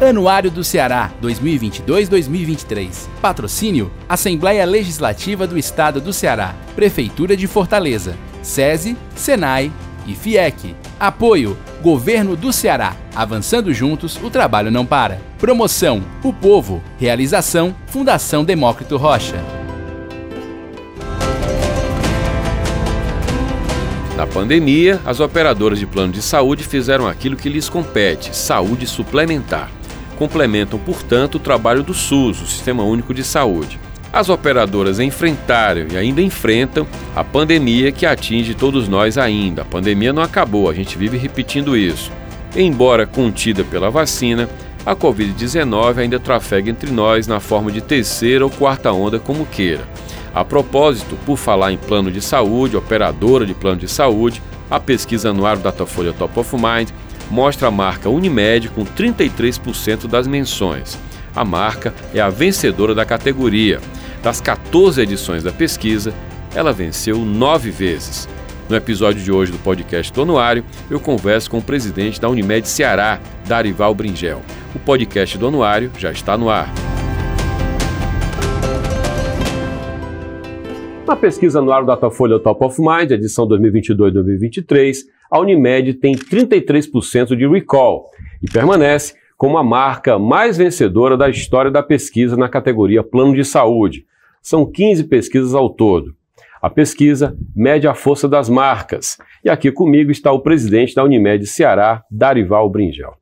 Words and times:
Anuário 0.00 0.50
do 0.50 0.64
Ceará 0.64 1.12
2022-2023. 1.22 3.08
Patrocínio: 3.22 3.92
Assembleia 4.08 4.64
Legislativa 4.64 5.46
do 5.46 5.56
Estado 5.56 6.00
do 6.00 6.12
Ceará, 6.12 6.54
Prefeitura 6.74 7.36
de 7.36 7.46
Fortaleza, 7.46 8.16
SESI, 8.42 8.96
Senai 9.14 9.70
e 10.06 10.14
FIEC. 10.14 10.74
Apoio: 10.98 11.56
Governo 11.80 12.36
do 12.36 12.52
Ceará. 12.52 12.96
Avançando 13.14 13.72
juntos, 13.72 14.18
o 14.22 14.28
trabalho 14.28 14.70
não 14.70 14.84
para. 14.84 15.20
Promoção: 15.38 16.02
O 16.24 16.32
Povo. 16.32 16.82
Realização: 16.98 17.74
Fundação 17.86 18.44
Demócrito 18.44 18.96
Rocha. 18.96 19.42
Na 24.16 24.26
pandemia, 24.26 25.00
as 25.04 25.18
operadoras 25.20 25.78
de 25.78 25.86
plano 25.86 26.12
de 26.12 26.22
saúde 26.22 26.64
fizeram 26.64 27.06
aquilo 27.06 27.36
que 27.36 27.48
lhes 27.48 27.68
compete: 27.68 28.34
saúde 28.34 28.88
suplementar. 28.88 29.70
Complementam, 30.18 30.78
portanto, 30.78 31.36
o 31.36 31.40
trabalho 31.40 31.82
do 31.82 31.92
SUS, 31.92 32.40
o 32.40 32.46
Sistema 32.46 32.82
Único 32.82 33.12
de 33.12 33.24
Saúde. 33.24 33.78
As 34.12 34.28
operadoras 34.28 35.00
enfrentaram 35.00 35.86
e 35.90 35.96
ainda 35.96 36.22
enfrentam 36.22 36.86
a 37.16 37.24
pandemia 37.24 37.90
que 37.90 38.06
atinge 38.06 38.54
todos 38.54 38.88
nós 38.88 39.18
ainda. 39.18 39.62
A 39.62 39.64
pandemia 39.64 40.12
não 40.12 40.22
acabou, 40.22 40.70
a 40.70 40.74
gente 40.74 40.96
vive 40.96 41.18
repetindo 41.18 41.76
isso. 41.76 42.12
Embora 42.54 43.06
contida 43.06 43.64
pela 43.64 43.90
vacina, 43.90 44.48
a 44.86 44.94
Covid-19 44.94 45.98
ainda 45.98 46.20
trafega 46.20 46.70
entre 46.70 46.92
nós 46.92 47.26
na 47.26 47.40
forma 47.40 47.72
de 47.72 47.80
terceira 47.80 48.44
ou 48.44 48.50
quarta 48.50 48.92
onda, 48.92 49.18
como 49.18 49.46
queira. 49.46 49.82
A 50.32 50.44
propósito, 50.44 51.16
por 51.26 51.36
falar 51.36 51.72
em 51.72 51.76
plano 51.76 52.10
de 52.12 52.20
saúde, 52.20 52.76
operadora 52.76 53.44
de 53.44 53.54
plano 53.54 53.80
de 53.80 53.88
saúde, 53.88 54.42
a 54.70 54.78
pesquisa 54.78 55.30
anual 55.30 55.56
Datafolha 55.56 56.12
Top 56.12 56.38
of 56.38 56.54
Mind 56.54 56.90
mostra 57.34 57.66
a 57.66 57.70
marca 57.70 58.08
Unimed 58.08 58.68
com 58.68 58.84
33% 58.84 60.06
das 60.06 60.24
menções. 60.28 60.96
A 61.34 61.44
marca 61.44 61.92
é 62.14 62.20
a 62.20 62.30
vencedora 62.30 62.94
da 62.94 63.04
categoria. 63.04 63.80
Das 64.22 64.40
14 64.40 65.00
edições 65.00 65.42
da 65.42 65.50
pesquisa, 65.50 66.14
ela 66.54 66.72
venceu 66.72 67.18
nove 67.18 67.72
vezes. 67.72 68.28
No 68.68 68.76
episódio 68.76 69.20
de 69.20 69.32
hoje 69.32 69.50
do 69.50 69.58
podcast 69.58 70.12
do 70.12 70.22
Anuário, 70.22 70.64
eu 70.88 71.00
converso 71.00 71.50
com 71.50 71.58
o 71.58 71.62
presidente 71.62 72.20
da 72.20 72.28
Unimed 72.28 72.68
Ceará, 72.68 73.18
Darival 73.48 73.92
Bringel. 73.96 74.40
O 74.72 74.78
podcast 74.78 75.36
do 75.36 75.48
Anuário 75.48 75.90
já 75.98 76.12
está 76.12 76.38
no 76.38 76.48
ar. 76.48 76.83
Na 81.06 81.14
pesquisa 81.14 81.58
anual 81.58 81.84
Datafolha 81.84 82.38
Top 82.38 82.64
of 82.64 82.80
Mind, 82.80 83.10
edição 83.10 83.46
2022-2023, 83.46 84.96
a 85.30 85.38
Unimed 85.38 85.94
tem 85.94 86.14
33% 86.14 87.36
de 87.36 87.46
recall 87.46 88.10
e 88.42 88.50
permanece 88.50 89.14
como 89.36 89.58
a 89.58 89.62
marca 89.62 90.18
mais 90.18 90.56
vencedora 90.56 91.14
da 91.14 91.28
história 91.28 91.70
da 91.70 91.82
pesquisa 91.82 92.38
na 92.38 92.48
categoria 92.48 93.02
Plano 93.02 93.34
de 93.34 93.44
Saúde. 93.44 94.06
São 94.40 94.64
15 94.64 95.04
pesquisas 95.04 95.54
ao 95.54 95.68
todo. 95.68 96.14
A 96.62 96.70
pesquisa 96.70 97.36
mede 97.54 97.86
a 97.86 97.92
força 97.92 98.26
das 98.26 98.48
marcas. 98.48 99.18
E 99.44 99.50
aqui 99.50 99.70
comigo 99.70 100.10
está 100.10 100.32
o 100.32 100.40
presidente 100.40 100.94
da 100.94 101.04
Unimed 101.04 101.46
Ceará, 101.46 102.02
Darival 102.10 102.70
Bringel. 102.70 103.12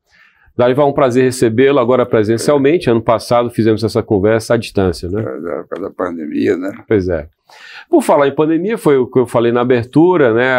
Darival, 0.55 0.87
um 0.87 0.93
prazer 0.93 1.23
recebê-lo 1.23 1.79
agora 1.79 2.05
presencialmente. 2.05 2.89
Ano 2.89 3.01
passado 3.01 3.49
fizemos 3.49 3.83
essa 3.83 4.01
conversa 4.01 4.53
à 4.53 4.57
distância, 4.57 5.09
né? 5.09 5.21
Por 5.21 5.67
causa 5.67 5.89
da 5.89 5.89
pandemia, 5.89 6.55
né? 6.55 6.71
Pois 6.87 7.09
é. 7.09 7.27
Por 7.89 8.01
falar 8.01 8.27
em 8.27 8.35
pandemia, 8.35 8.77
foi 8.77 8.97
o 8.97 9.07
que 9.07 9.19
eu 9.19 9.27
falei 9.27 9.51
na 9.51 9.61
abertura, 9.61 10.33
né? 10.33 10.53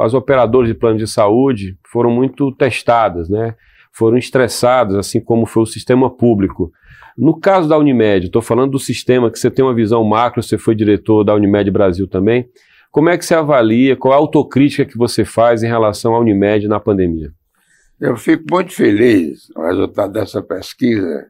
As 0.00 0.14
operadoras 0.14 0.68
de 0.68 0.74
plano 0.74 0.98
de 0.98 1.06
saúde 1.06 1.78
foram 1.90 2.10
muito 2.10 2.52
testadas, 2.52 3.28
né? 3.28 3.54
Foram 3.92 4.16
estressadas, 4.18 4.96
assim 4.96 5.20
como 5.20 5.46
foi 5.46 5.62
o 5.62 5.66
sistema 5.66 6.10
público. 6.10 6.72
No 7.16 7.38
caso 7.38 7.68
da 7.68 7.78
Unimed, 7.78 8.26
estou 8.26 8.42
falando 8.42 8.72
do 8.72 8.78
sistema 8.78 9.30
que 9.30 9.38
você 9.38 9.50
tem 9.50 9.64
uma 9.64 9.74
visão 9.74 10.02
macro, 10.02 10.42
você 10.42 10.58
foi 10.58 10.74
diretor 10.74 11.22
da 11.22 11.34
Unimed 11.34 11.70
Brasil 11.70 12.08
também. 12.08 12.48
Como 12.90 13.08
é 13.08 13.16
que 13.16 13.24
você 13.24 13.34
avalia, 13.34 13.96
qual 13.96 14.12
a 14.12 14.16
autocrítica 14.16 14.84
que 14.84 14.98
você 14.98 15.24
faz 15.24 15.62
em 15.62 15.68
relação 15.68 16.14
à 16.14 16.18
Unimed 16.18 16.68
na 16.68 16.80
pandemia? 16.80 17.30
Eu 18.00 18.16
fico 18.16 18.44
muito 18.50 18.72
feliz 18.72 19.46
com 19.54 19.62
o 19.62 19.66
resultado 19.66 20.12
dessa 20.12 20.42
pesquisa, 20.42 21.26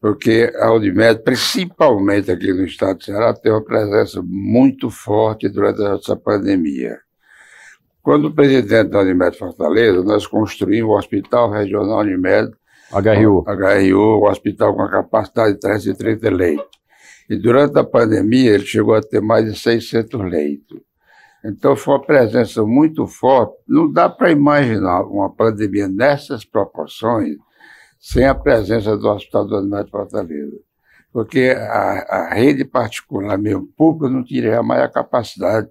porque 0.00 0.52
a 0.56 0.72
Unimed, 0.72 1.22
principalmente 1.22 2.30
aqui 2.30 2.52
no 2.52 2.64
estado 2.64 2.98
de 2.98 3.06
Ceará, 3.06 3.34
tem 3.34 3.50
uma 3.50 3.64
presença 3.64 4.22
muito 4.24 4.90
forte 4.90 5.48
durante 5.48 5.82
essa 5.82 6.16
pandemia. 6.16 6.98
Quando 8.00 8.26
o 8.26 8.34
presidente 8.34 8.90
da 8.90 9.00
Unimed 9.00 9.36
Fortaleza, 9.36 10.02
nós 10.02 10.26
construímos 10.26 10.90
o 10.90 10.96
Hospital 10.96 11.50
Regional 11.50 12.00
Unimed, 12.00 12.52
HRU, 12.90 13.44
HRU, 13.46 14.20
um 14.20 14.30
hospital 14.30 14.74
com 14.74 14.82
a 14.82 14.90
capacidade 14.90 15.54
de 15.54 15.60
330 15.60 16.30
leitos. 16.30 16.78
E 17.28 17.36
durante 17.36 17.78
a 17.78 17.84
pandemia 17.84 18.52
ele 18.52 18.64
chegou 18.64 18.94
a 18.94 19.02
ter 19.02 19.20
mais 19.20 19.44
de 19.44 19.58
600 19.58 20.22
leitos. 20.22 20.80
Então 21.44 21.76
foi 21.76 21.94
uma 21.94 22.02
presença 22.02 22.64
muito 22.64 23.06
forte. 23.06 23.54
Não 23.68 23.92
dá 23.92 24.08
para 24.08 24.30
imaginar 24.30 25.02
uma 25.02 25.30
pandemia 25.30 25.86
nessas 25.86 26.44
proporções 26.44 27.36
sem 27.98 28.26
a 28.26 28.34
presença 28.34 28.96
do 28.96 29.08
Hospital 29.08 29.46
do 29.46 29.56
Animal 29.56 29.84
de 29.84 29.90
Fortaleza. 29.90 30.56
Porque 31.12 31.54
a, 31.56 32.30
a, 32.30 32.34
rede 32.34 32.64
particular, 32.64 33.38
mesmo 33.38 33.66
pública, 33.76 34.12
não 34.12 34.22
teria 34.22 34.62
mais 34.62 34.82
a 34.82 34.88
capacidade 34.88 35.68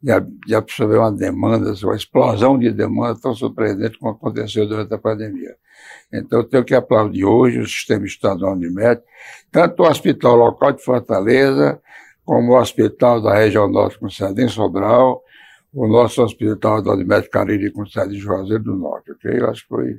de, 0.00 0.12
de 0.46 0.54
absorver 0.54 0.98
uma 0.98 1.10
demanda, 1.10 1.72
uma 1.82 1.96
explosão 1.96 2.58
de 2.58 2.70
demanda 2.70 3.18
tão 3.20 3.34
surpreendente 3.34 3.98
como 3.98 4.12
aconteceu 4.12 4.68
durante 4.68 4.92
a 4.92 4.98
pandemia. 4.98 5.56
Então, 6.12 6.40
eu 6.40 6.44
tenho 6.44 6.64
que 6.64 6.74
aplaudir 6.74 7.24
hoje 7.24 7.58
o 7.58 7.66
sistema 7.66 8.04
estadual 8.06 8.54
médico, 8.56 9.06
tanto 9.50 9.82
o 9.82 9.88
hospital 9.88 10.36
local 10.36 10.72
de 10.72 10.82
Fortaleza, 10.82 11.80
como 12.24 12.52
o 12.52 12.60
hospital 12.60 13.20
da 13.20 13.34
região 13.34 13.68
norte 13.68 13.98
com 13.98 14.08
sede 14.08 14.42
em 14.42 14.48
Sobral, 14.48 15.22
o 15.72 15.88
nosso 15.88 16.22
hospital 16.22 16.80
da 16.82 16.92
Unimed 16.92 17.28
Cariri 17.28 17.70
com 17.70 17.84
sede 17.84 18.16
em 18.16 18.18
Juazeiro 18.18 18.62
do 18.62 18.76
Norte, 18.76 19.10
ok? 19.10 19.40
Eu 19.40 19.50
acho 19.50 19.62
que 19.62 19.68
foi 19.68 19.98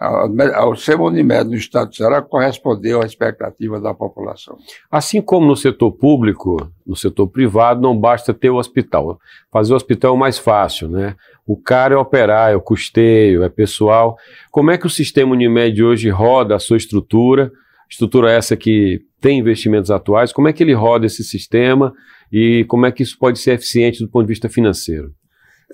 o 0.00 0.74
ser 0.74 0.98
Unimed 0.98 1.44
no 1.44 1.54
estado 1.54 1.90
de 1.90 1.96
Ceará 1.96 2.22
correspondeu 2.22 3.02
à 3.02 3.04
expectativa 3.04 3.78
da 3.78 3.92
população. 3.92 4.56
Assim 4.90 5.20
como 5.20 5.46
no 5.46 5.54
setor 5.54 5.92
público, 5.92 6.56
no 6.86 6.96
setor 6.96 7.28
privado, 7.28 7.80
não 7.80 7.98
basta 7.98 8.32
ter 8.32 8.48
o 8.48 8.56
hospital. 8.56 9.18
Fazer 9.50 9.72
o 9.72 9.76
hospital 9.76 10.12
é 10.12 10.14
o 10.14 10.18
mais 10.18 10.38
fácil, 10.38 10.88
né? 10.88 11.14
O 11.46 11.56
caro 11.56 11.94
é 11.94 11.98
operar, 11.98 12.52
é 12.52 12.56
o 12.56 12.60
custeio, 12.60 13.42
é 13.42 13.48
pessoal. 13.50 14.16
Como 14.50 14.70
é 14.70 14.78
que 14.78 14.86
o 14.86 14.90
sistema 14.90 15.32
Unimed 15.32 15.82
hoje 15.82 16.08
roda 16.08 16.56
a 16.56 16.58
sua 16.58 16.78
estrutura? 16.78 17.52
Estrutura 17.88 18.32
essa 18.32 18.56
que 18.56 19.02
tem 19.20 19.38
investimentos 19.38 19.90
atuais, 19.90 20.32
como 20.32 20.48
é 20.48 20.52
que 20.52 20.62
ele 20.62 20.72
roda 20.72 21.06
esse 21.06 21.22
sistema 21.22 21.92
e 22.32 22.64
como 22.66 22.86
é 22.86 22.90
que 22.90 23.02
isso 23.02 23.16
pode 23.18 23.38
ser 23.38 23.52
eficiente 23.52 24.02
do 24.02 24.08
ponto 24.08 24.24
de 24.24 24.32
vista 24.32 24.48
financeiro? 24.48 25.12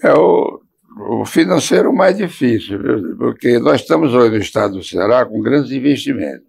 É 0.02 0.12
o, 0.12 0.57
o 0.96 1.24
financeiro 1.24 1.92
mais 1.92 2.16
difícil, 2.16 2.78
porque 3.16 3.58
nós 3.58 3.82
estamos 3.82 4.14
hoje 4.14 4.30
no 4.30 4.38
estado 4.38 4.74
do 4.74 4.82
Ceará 4.82 5.24
com 5.24 5.40
grandes 5.40 5.70
investimentos. 5.70 6.46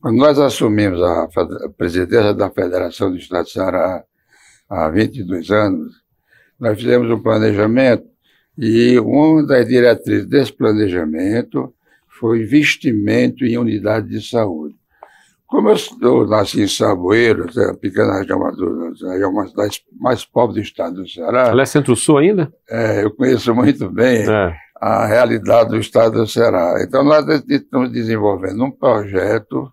Quando 0.00 0.16
nós 0.16 0.38
assumimos 0.38 1.00
a, 1.02 1.24
a 1.24 1.68
presidência 1.76 2.32
da 2.32 2.50
Federação 2.50 3.10
do 3.10 3.18
Estado 3.18 3.44
do 3.44 3.50
Ceará 3.50 4.04
há 4.68 4.88
22 4.88 5.50
anos, 5.50 5.92
nós 6.58 6.78
fizemos 6.78 7.10
um 7.10 7.22
planejamento 7.22 8.04
e 8.56 8.98
uma 8.98 9.46
das 9.46 9.68
diretrizes 9.68 10.26
desse 10.26 10.52
planejamento 10.52 11.74
foi 12.08 12.42
investimento 12.42 13.44
em 13.44 13.56
unidade 13.56 14.08
de 14.08 14.26
saúde. 14.26 14.79
Como 15.50 15.68
eu, 15.68 15.76
eu 16.00 16.26
nasci 16.28 16.62
em 16.62 16.68
Saboeiro, 16.68 17.46
é 17.58 17.74
pequena 17.74 18.20
região, 18.20 18.38
mais 19.98 20.24
pobres 20.24 20.54
do 20.54 20.62
estado 20.62 21.02
do 21.02 21.08
Ceará. 21.08 21.48
Ela 21.48 21.62
é 21.62 21.66
centro-sul 21.66 22.18
ainda? 22.18 22.52
É, 22.70 23.02
eu 23.04 23.10
conheço 23.10 23.52
muito 23.52 23.90
bem 23.90 24.30
é. 24.30 24.54
a 24.80 25.06
realidade 25.06 25.70
do 25.70 25.78
estado 25.78 26.20
do 26.20 26.26
Ceará. 26.26 26.76
Então, 26.86 27.02
nós 27.02 27.26
estamos 27.48 27.90
desenvolvendo 27.90 28.64
um 28.64 28.70
projeto 28.70 29.72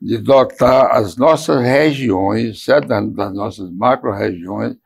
de 0.00 0.16
dotar 0.16 0.92
as 0.92 1.14
nossas 1.14 1.60
regiões, 1.60 2.64
certo? 2.64 2.88
das 2.88 3.34
nossas 3.34 3.70
macro-regiões, 3.70 4.76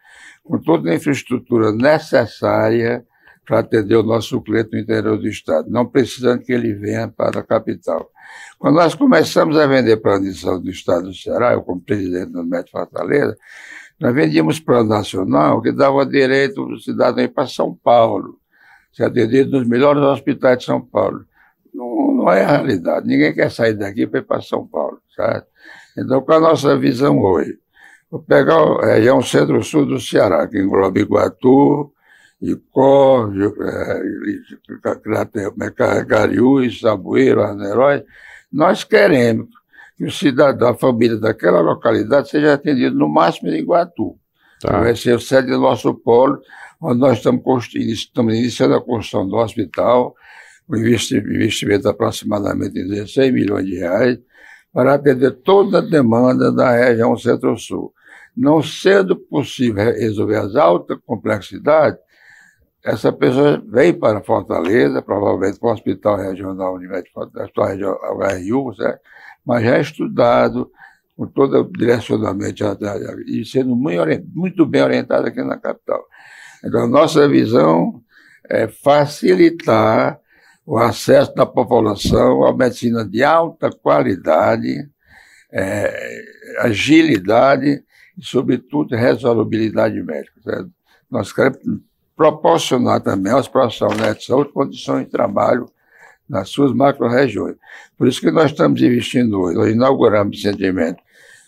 com 0.43 0.59
toda 0.59 0.91
a 0.91 0.95
infraestrutura 0.97 1.71
necessária 1.71 3.07
para 3.47 3.61
atender 3.61 3.95
o 3.95 4.03
nosso 4.03 4.41
cliente 4.43 4.71
no 4.73 4.81
interior 4.81 5.17
do 5.17 5.29
estado, 5.29 5.71
não 5.71 5.87
precisando 5.87 6.43
que 6.43 6.53
ele 6.53 6.75
venha 6.75 7.09
para 7.09 7.41
a 7.41 7.43
capital. 7.45 8.11
Quando 8.59 8.75
nós 8.75 8.95
começamos 8.95 9.57
a 9.57 9.67
vender 9.67 9.99
plano 9.99 10.25
de 10.25 10.35
saúde 10.35 10.65
do 10.65 10.71
estado 10.71 11.05
do 11.05 11.15
Ceará, 11.15 11.53
eu 11.53 11.63
como 11.63 11.81
presidente 11.81 12.33
do 12.33 12.45
Médico 12.45 12.73
Fortaleza, 12.73 13.37
nós 14.01 14.15
vendíamos 14.15 14.59
plano 14.59 14.89
nacional 14.89 15.63
que 15.63 15.71
dava 15.73 16.05
direito 16.05 16.67
do 16.67 16.79
cidadão 16.81 17.23
ir 17.23 17.29
para 17.29 17.47
São 17.47 17.73
Paulo, 17.73 18.39
se 18.93 19.05
atender 19.05 19.47
nos 19.47 19.67
melhores 19.67 20.03
hospitais 20.03 20.59
de 20.59 20.65
São 20.65 20.81
Paulo. 20.81 21.25
Não, 21.73 22.15
não 22.15 22.33
é 22.33 22.45
a 22.45 22.57
realidade. 22.57 23.07
Ninguém 23.07 23.33
quer 23.33 23.51
sair 23.51 23.75
daqui 23.75 24.07
para 24.07 24.21
ir 24.21 24.25
para 24.25 24.43
São 24.43 24.67
Paulo, 24.67 24.99
certo? 25.15 25.47
Então, 25.97 26.21
com 26.21 26.33
a 26.33 26.41
nossa 26.41 26.77
visão 26.77 27.19
hoje, 27.21 27.59
vou 28.11 28.21
pegar 28.21 28.61
a 28.83 28.95
região 28.95 29.23
centro-sul 29.23 29.87
do 29.87 30.01
Ceará, 30.01 30.47
que 30.49 30.59
engloba 30.59 30.99
Iguatu, 30.99 31.93
Icó, 32.41 33.31
é, 34.83 36.05
Cariús, 36.05 36.81
Saboeiro, 36.81 37.43
Arneróis, 37.43 38.03
Nós 38.53 38.85
queremos 38.85 39.49
que 39.97 40.05
o 40.05 40.11
cidadão, 40.11 40.69
a 40.69 40.75
família 40.75 41.17
daquela 41.17 41.61
localidade 41.61 42.29
seja 42.29 42.53
atendido 42.53 42.95
no 42.97 43.09
máximo 43.09 43.49
em 43.49 43.59
Iguatu. 43.59 44.19
Tá. 44.61 44.81
Vai 44.81 44.95
ser 44.95 45.15
o 45.15 45.21
sede 45.21 45.49
do 45.49 45.59
nosso 45.59 45.95
polo, 45.95 46.41
onde 46.81 47.01
nós 47.01 47.19
estamos, 47.19 47.43
estamos 47.75 48.35
iniciando 48.35 48.75
a 48.75 48.83
construção 48.83 49.27
do 49.27 49.37
hospital, 49.37 50.15
um 50.69 50.77
investimento 50.77 51.83
de 51.83 51.89
aproximadamente 51.89 52.75
16 52.75 53.33
milhões 53.33 53.65
de 53.67 53.77
reais, 53.77 54.19
para 54.73 54.95
atender 54.95 55.31
toda 55.31 55.79
a 55.79 55.81
demanda 55.81 56.53
da 56.53 56.71
região 56.71 57.17
Centro-Sul. 57.17 57.95
Não 58.37 58.63
sendo 58.63 59.17
possível 59.17 59.85
resolver 59.85 60.37
as 60.37 60.55
altas 60.55 60.99
complexidades, 61.07 61.99
essa 62.87 63.13
pessoa 63.13 63.61
vem 63.67 63.93
para 63.93 64.23
Fortaleza, 64.23 65.03
provavelmente 65.03 65.59
para 65.59 65.71
o 65.71 65.73
Hospital 65.73 66.17
Regional 66.19 66.75
Unimed 66.75 67.11
Hospital 67.17 67.99
HRU, 68.17 68.75
certo? 68.77 69.01
mas 69.45 69.65
já 69.65 69.77
é 69.77 69.81
estudado, 69.81 70.71
com 71.17 71.27
todo 71.27 71.59
o 71.59 71.73
direcionamento 71.73 72.63
e 73.27 73.45
sendo 73.45 73.75
muito 73.75 74.65
bem 74.65 74.83
orientado 74.83 75.27
aqui 75.27 75.43
na 75.43 75.59
capital. 75.59 76.01
Então, 76.65 76.85
a 76.85 76.87
nossa 76.87 77.27
visão 77.27 78.01
é 78.49 78.69
facilitar 78.69 80.21
o 80.65 80.79
acesso 80.79 81.35
da 81.35 81.45
população 81.45 82.45
à 82.45 82.57
medicina 82.57 83.05
de 83.05 83.25
alta 83.25 83.69
qualidade, 83.71 84.89
é, 85.51 86.23
agilidade 86.61 87.83
e, 88.17 88.25
sobretudo, 88.25 88.95
resolubilidade 88.95 90.01
médica. 90.03 90.41
Certo? 90.41 90.71
Nós 91.11 91.33
queremos 91.33 91.59
proporcionar 92.17 93.01
também 93.01 93.33
aos 93.33 93.47
profissionais 93.47 94.19
de 94.19 94.25
saúde 94.25 94.51
condições 94.53 95.05
de 95.05 95.11
trabalho 95.11 95.67
nas 96.29 96.49
suas 96.49 96.73
macro-regiões. 96.73 97.57
Por 97.97 98.09
isso 98.09 98.21
que 98.21 98.31
nós 98.31 98.51
estamos 98.51 98.81
investindo 98.81 99.41
hoje. 99.41 99.57
Nós 99.57 99.71
inauguramos 99.71 100.43
recentemente 100.43 101.01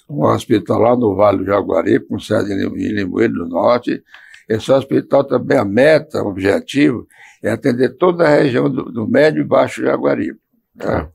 um 0.09 0.25
hospital 0.25 0.79
lá 0.79 0.97
no 0.97 1.17
Vale 1.17 1.39
do 1.39 1.45
Jaguari, 1.45 1.99
com 2.01 2.19
sede 2.19 2.53
em 2.53 2.93
Limoeiro 2.93 3.35
do 3.35 3.47
Norte. 3.47 4.03
Esse 4.49 4.71
hospital 4.71 5.25
também, 5.25 5.59
a 5.59 5.65
meta, 5.65 6.23
o 6.23 6.29
objetivo, 6.29 7.07
é 7.43 7.51
atender 7.51 7.97
toda 7.97 8.25
a 8.25 8.29
região 8.29 8.71
do, 8.71 8.85
do 8.85 9.07
Médio 9.07 9.43
e 9.43 9.45
Baixo 9.45 9.83
Jaguaribe. 9.83 10.39
Né? 10.75 11.09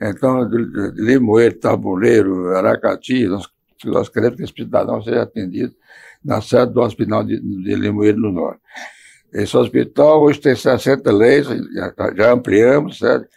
É. 0.00 0.10
Então, 0.10 0.48
Limoeiro, 0.94 1.58
Tabuleiro, 1.58 2.56
Aracati, 2.56 3.26
nós, 3.26 3.48
nós 3.84 4.08
queremos 4.08 4.36
que 4.36 4.44
esse 4.44 4.52
cidadão 4.54 5.02
seja 5.02 5.22
atendido 5.22 5.74
na 6.24 6.40
sede 6.40 6.72
do 6.72 6.80
Hospital 6.80 7.24
de, 7.24 7.38
de 7.40 7.74
Limoeiro 7.74 8.20
do 8.20 8.30
Norte. 8.30 8.60
Esse 9.32 9.56
hospital 9.56 10.22
hoje 10.22 10.40
tem 10.40 10.54
60 10.54 11.12
leitos, 11.12 11.56
já, 11.72 11.94
já 12.16 12.32
ampliamos, 12.32 12.98
certo? 12.98 13.28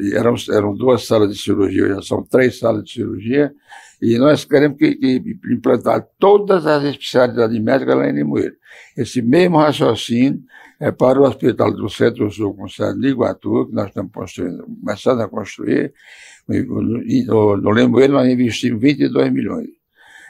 E 0.00 0.14
eram, 0.14 0.34
eram 0.50 0.74
duas 0.74 1.06
salas 1.06 1.32
de 1.32 1.40
cirurgia, 1.40 1.88
já 1.88 2.02
são 2.02 2.22
três 2.22 2.58
salas 2.58 2.84
de 2.84 2.92
cirurgia, 2.92 3.52
e 4.00 4.18
nós 4.18 4.44
queremos 4.44 4.78
que, 4.78 4.94
que 4.96 5.22
implantar 5.50 6.06
todas 6.18 6.66
as 6.66 6.84
especialidades 6.84 7.58
médicas 7.60 7.96
lá 7.96 8.08
em 8.08 8.12
Limoeiro. 8.12 8.54
Esse 8.96 9.22
mesmo 9.22 9.58
raciocínio 9.58 10.42
é 10.80 10.90
para 10.90 11.20
o 11.20 11.24
Hospital 11.24 11.72
do 11.72 11.88
Centro-Sul, 11.88 12.54
com 12.54 12.68
sede 12.68 13.00
de 13.00 13.08
Iguatu, 13.08 13.66
que 13.66 13.74
nós 13.74 13.88
estamos 13.88 14.12
construindo, 14.12 14.64
começando 14.64 15.20
a 15.20 15.28
construir. 15.28 15.92
No, 16.48 17.56
no 17.56 17.72
Limoeiro 17.72 18.12
nós 18.14 18.28
investimos 18.28 18.80
22 18.80 19.32
milhões. 19.32 19.75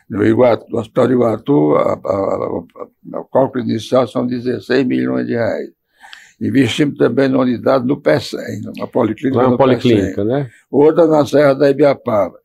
No, 0.08 0.24
Iguatu, 0.24 0.66
no 0.70 0.78
Hospital 0.78 1.08
de 1.08 1.12
Iguatu, 1.14 1.76
a, 1.76 1.92
a, 1.92 2.14
a, 3.14 3.20
o 3.20 3.24
cálculo 3.32 3.64
inicial 3.64 4.06
são 4.06 4.26
16 4.26 4.86
milhões 4.86 5.26
de 5.26 5.34
reais. 5.34 5.70
Investimos 6.40 6.98
também 6.98 7.28
na 7.28 7.38
unidade 7.38 7.86
no 7.86 8.00
PECEM, 8.00 8.60
na 8.76 8.86
Policlínica 8.86 9.42
na 9.42 9.56
Policlínica, 9.56 10.22
né? 10.22 10.50
Outra 10.70 11.06
na 11.06 11.24
Serra 11.24 11.54
da 11.54 11.70
Ibiapaba. 11.70 12.38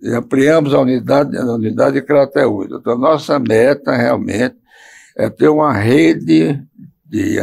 E 0.00 0.10
ampliamos 0.14 0.74
a 0.74 0.80
unidade, 0.80 1.36
a 1.36 1.44
unidade 1.44 1.94
de 1.94 2.02
Crateúda. 2.02 2.76
Então, 2.80 2.98
nossa 2.98 3.38
meta 3.38 3.96
realmente 3.96 4.56
é 5.16 5.28
ter 5.28 5.48
uma 5.48 5.72
rede 5.72 6.62
de, 7.04 7.38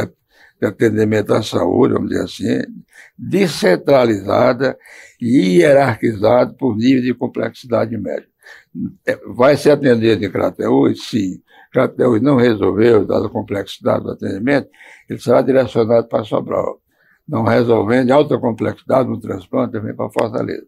de 0.60 0.66
atendimento 0.66 1.34
à 1.34 1.42
saúde, 1.42 1.94
vamos 1.94 2.10
dizer 2.10 2.24
assim, 2.24 2.72
descentralizada 3.16 4.76
e 5.20 5.58
hierarquizada 5.58 6.52
por 6.54 6.76
nível 6.76 7.02
de 7.02 7.14
complexidade 7.14 7.96
médica. 7.96 8.27
É, 9.06 9.16
vai 9.26 9.56
ser 9.56 9.72
atendido 9.72 10.24
em 10.24 10.30
Crateús? 10.30 11.08
Sim. 11.08 11.40
Crateús 11.72 12.20
não 12.22 12.36
resolveu, 12.36 13.04
dada 13.04 13.26
a 13.26 13.30
complexidade 13.30 14.04
do 14.04 14.12
atendimento, 14.12 14.68
ele 15.08 15.20
será 15.20 15.42
direcionado 15.42 16.08
para 16.08 16.24
Sobral. 16.24 16.80
Não 17.26 17.44
resolvendo, 17.44 18.10
alta 18.10 18.38
complexidade 18.38 19.08
no 19.08 19.20
transplante, 19.20 19.72
também 19.72 19.94
para 19.94 20.10
Fortaleza. 20.10 20.66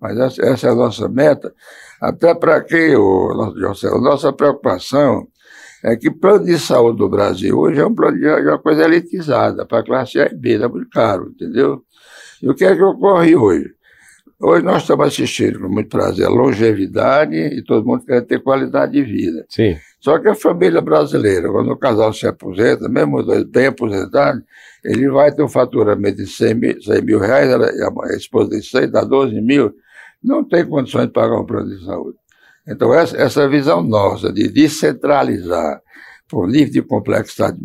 Mas 0.00 0.18
essa, 0.18 0.44
essa, 0.44 0.68
é 0.68 0.70
a 0.70 0.74
nossa 0.74 1.08
meta, 1.08 1.54
até 2.00 2.34
para 2.34 2.60
que, 2.62 2.96
o, 2.96 3.34
nosso, 3.34 4.00
nossa 4.00 4.32
preocupação 4.32 5.28
é 5.84 5.96
que 5.96 6.08
o 6.08 6.18
plano 6.18 6.44
de 6.44 6.58
saúde 6.58 6.98
do 6.98 7.08
Brasil 7.08 7.56
hoje 7.58 7.80
é 7.80 7.86
um 7.86 7.94
plano 7.94 8.18
de, 8.18 8.26
é 8.26 8.40
uma 8.40 8.58
coisa 8.58 8.84
elitizada, 8.84 9.66
para 9.66 9.80
a 9.80 9.84
classe 9.84 10.18
A 10.18 10.26
e 10.26 10.34
B, 10.34 10.54
é 10.54 10.68
muito 10.68 10.88
caro, 10.90 11.30
entendeu? 11.30 11.84
E 12.42 12.48
o 12.48 12.54
que 12.54 12.64
é 12.64 12.74
que 12.74 12.82
ocorre 12.82 13.36
hoje? 13.36 13.70
Hoje 14.42 14.64
nós 14.64 14.82
estamos 14.82 15.06
assistindo 15.06 15.60
com 15.60 15.68
muito 15.68 15.90
prazer 15.90 16.24
a 16.24 16.30
longevidade 16.30 17.36
e 17.36 17.62
todo 17.62 17.86
mundo 17.86 18.06
quer 18.06 18.22
ter 18.22 18.42
qualidade 18.42 18.92
de 18.92 19.02
vida. 19.02 19.44
Sim. 19.50 19.76
Só 20.00 20.18
que 20.18 20.28
a 20.28 20.34
família 20.34 20.80
brasileira, 20.80 21.50
quando 21.50 21.70
o 21.70 21.76
casal 21.76 22.10
se 22.10 22.26
aposenta, 22.26 22.88
mesmo 22.88 23.22
bem 23.48 23.66
aposentado, 23.66 24.42
ele 24.82 25.10
vai 25.10 25.30
ter 25.30 25.42
um 25.42 25.48
faturamento 25.48 26.16
de 26.16 26.26
100 26.26 26.54
mil, 26.54 26.82
100 26.82 27.02
mil 27.02 27.18
reais, 27.18 27.52
a 27.52 28.16
esposa 28.16 28.48
de 28.48 28.62
100 28.62 28.90
dá 28.90 29.04
12 29.04 29.38
mil, 29.42 29.74
não 30.24 30.42
tem 30.42 30.66
condições 30.66 31.08
de 31.08 31.12
pagar 31.12 31.38
um 31.38 31.44
plano 31.44 31.68
de 31.68 31.84
saúde. 31.84 32.16
Então, 32.66 32.94
essa, 32.94 33.18
essa 33.18 33.46
visão 33.46 33.82
nossa 33.82 34.32
de 34.32 34.48
descentralizar 34.48 35.82
por 36.26 36.48
nível 36.48 36.72
de 36.72 36.82
complexidade, 36.82 37.58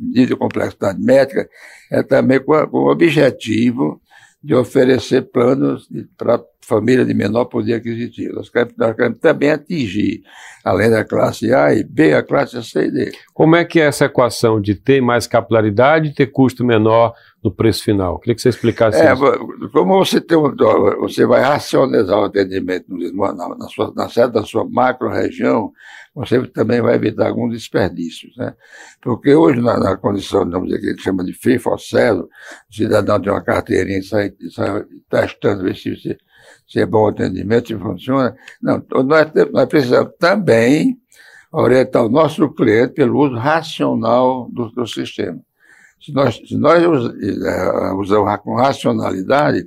nível 0.00 0.26
de 0.26 0.36
complexidade 0.36 1.02
médica 1.02 1.48
é 1.90 2.04
também 2.04 2.38
com, 2.38 2.54
com 2.68 2.78
o 2.84 2.92
objetivo 2.92 4.00
de 4.42 4.54
oferecer 4.54 5.22
planos 5.30 5.88
para 6.16 6.40
família 6.68 7.04
de 7.04 7.14
menor 7.14 7.46
poder 7.46 7.74
aquisitivo. 7.74 8.34
Nós 8.34 8.50
queremos, 8.50 8.74
nós 8.76 8.94
queremos, 8.94 9.18
também 9.18 9.50
atingir, 9.50 10.22
além 10.62 10.90
da 10.90 11.04
classe 11.04 11.52
A 11.52 11.74
e 11.74 11.82
B, 11.82 12.12
a 12.12 12.22
classe 12.22 12.62
C 12.62 12.86
e 12.86 12.90
D. 12.90 13.12
Como 13.32 13.56
é 13.56 13.64
que 13.64 13.80
é 13.80 13.86
essa 13.86 14.04
equação 14.04 14.60
de 14.60 14.74
ter 14.74 15.00
mais 15.00 15.26
capilaridade 15.26 16.08
e 16.08 16.14
ter 16.14 16.26
custo 16.26 16.64
menor 16.64 17.14
no 17.42 17.52
preço 17.52 17.84
final? 17.84 18.18
Queria 18.18 18.34
que 18.34 18.42
você 18.42 18.48
explicasse 18.48 19.00
é, 19.00 19.12
isso. 19.12 19.70
Como 19.72 19.98
você, 19.98 20.20
tem 20.20 20.36
um, 20.36 20.54
você 21.00 21.24
vai 21.24 21.40
racionalizar 21.40 22.18
o 22.18 22.24
atendimento 22.24 22.86
na, 22.88 23.56
na, 23.56 23.68
sua, 23.68 23.92
na 23.94 24.08
sede 24.08 24.32
da 24.32 24.42
sua 24.42 24.68
macro-região, 24.68 25.72
você 26.14 26.44
também 26.48 26.80
vai 26.80 26.94
evitar 26.94 27.28
alguns 27.28 27.52
desperdícios. 27.52 28.36
Né? 28.36 28.54
Porque 29.00 29.34
hoje, 29.34 29.60
na, 29.60 29.78
na 29.78 29.96
condição, 29.96 30.48
vamos 30.48 30.68
dizer, 30.68 30.80
que 30.80 30.86
ele 30.88 30.98
chama 30.98 31.24
de 31.24 31.32
FIFA 31.32 31.70
ou 31.70 31.78
celo, 31.78 32.28
o 32.70 32.74
cidadão 32.74 33.20
tem 33.20 33.32
uma 33.32 33.42
carteirinha 33.42 33.98
e 33.98 34.02
sai, 34.02 34.32
sai 34.50 34.84
testando, 35.08 35.62
ver 35.62 35.76
se, 35.76 35.96
se, 35.96 36.18
se 36.66 36.80
é 36.80 36.86
bom 36.86 37.04
o 37.04 37.08
atendimento, 37.08 37.68
se 37.68 37.78
funciona. 37.78 38.36
Não, 38.60 38.84
nós, 39.04 39.30
nós 39.52 39.68
precisamos 39.68 40.12
também 40.18 40.98
orientar 41.52 42.04
o 42.04 42.08
nosso 42.08 42.48
cliente 42.50 42.94
pelo 42.94 43.18
uso 43.18 43.36
racional 43.36 44.48
do, 44.50 44.70
do 44.70 44.86
sistema. 44.86 45.40
Se 46.00 46.12
nós, 46.12 46.36
se 46.36 46.56
nós 46.56 46.82
eh, 46.82 47.92
usamos 47.94 48.36
com 48.38 48.54
racionalidade, 48.54 49.66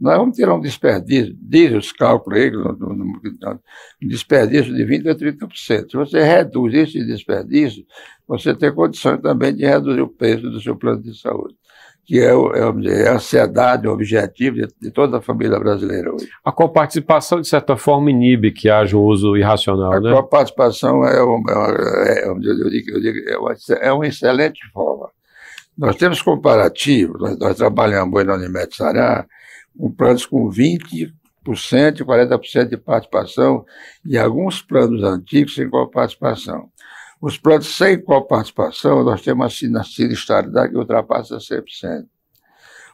nós 0.00 0.16
vamos 0.16 0.36
ter 0.36 0.48
um 0.48 0.60
desperdício, 0.60 1.36
diz 1.40 1.72
os 1.72 1.92
cálculos 1.92 2.38
aí, 2.38 2.56
um 2.56 4.08
desperdício 4.08 4.72
de 4.72 4.84
20% 4.84 5.10
a 5.10 5.14
30%. 5.14 5.90
Se 5.90 5.96
você 5.96 6.22
reduz 6.22 6.72
esse 6.72 7.04
desperdício, 7.04 7.84
você 8.26 8.54
tem 8.54 8.72
condições 8.72 9.20
também 9.20 9.54
de 9.54 9.66
reduzir 9.66 10.00
o 10.00 10.08
peso 10.08 10.50
do 10.50 10.60
seu 10.60 10.76
plano 10.76 11.02
de 11.02 11.18
saúde, 11.18 11.54
que 12.04 12.20
é, 12.20 12.30
é, 12.30 13.02
é 13.02 13.08
a 13.08 13.14
ansiedade, 13.14 13.88
o 13.88 13.92
objetivo 13.92 14.56
de, 14.56 14.68
de, 14.80 14.90
toda 14.92 15.18
a 15.18 15.20
família 15.20 15.58
brasileira 15.58 16.14
hoje. 16.14 16.28
A 16.44 16.52
coparticipação, 16.52 17.40
de 17.40 17.48
certa 17.48 17.76
forma, 17.76 18.08
inibe 18.08 18.52
que 18.52 18.70
haja 18.70 18.96
um 18.96 19.02
uso 19.02 19.36
irracional, 19.36 19.94
a 19.94 20.00
né? 20.00 20.12
A 20.12 20.22
coparticipação 20.22 21.04
é 21.04 21.20
uma, 21.20 21.50
é, 22.06 22.20
é, 22.20 22.28
eu 22.28 22.38
digo, 22.38 22.90
eu 22.92 23.00
digo, 23.00 23.30
é, 23.30 23.36
uma, 23.36 23.54
é 23.80 23.92
uma 23.92 24.06
excelente 24.06 24.60
forma. 24.72 25.10
Nós 25.78 25.94
temos 25.94 26.20
comparativos, 26.20 27.20
nós, 27.20 27.38
nós 27.38 27.56
trabalhamos 27.56 28.24
na 28.24 28.34
Unimed 28.34 28.74
Sará, 28.74 29.24
com 29.78 29.92
planos 29.92 30.26
com 30.26 30.50
20% 30.50 31.12
e 31.46 32.04
40% 32.04 32.68
de 32.68 32.76
participação 32.76 33.64
e 34.04 34.18
alguns 34.18 34.60
planos 34.60 35.04
antigos 35.04 35.54
sem 35.54 35.70
coparticipação. 35.70 36.68
Os 37.20 37.38
planos 37.38 37.76
sem 37.76 38.00
coparticipação, 38.00 39.04
nós 39.04 39.22
temos 39.22 39.62
uma 39.62 39.84
sinistralidade 39.84 40.72
que 40.72 40.78
ultrapassa 40.78 41.38
100%. 41.38 42.06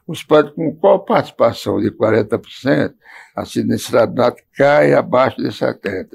Os 0.07 0.23
planos 0.23 0.53
com 0.53 0.77
coparticipação 0.77 1.81
de 1.81 1.91
40%, 1.91 2.93
a 3.35 3.47
sinistralidade 3.47 4.45
cai 4.55 4.93
abaixo 4.93 5.39
de 5.39 5.49
70%. 5.49 6.07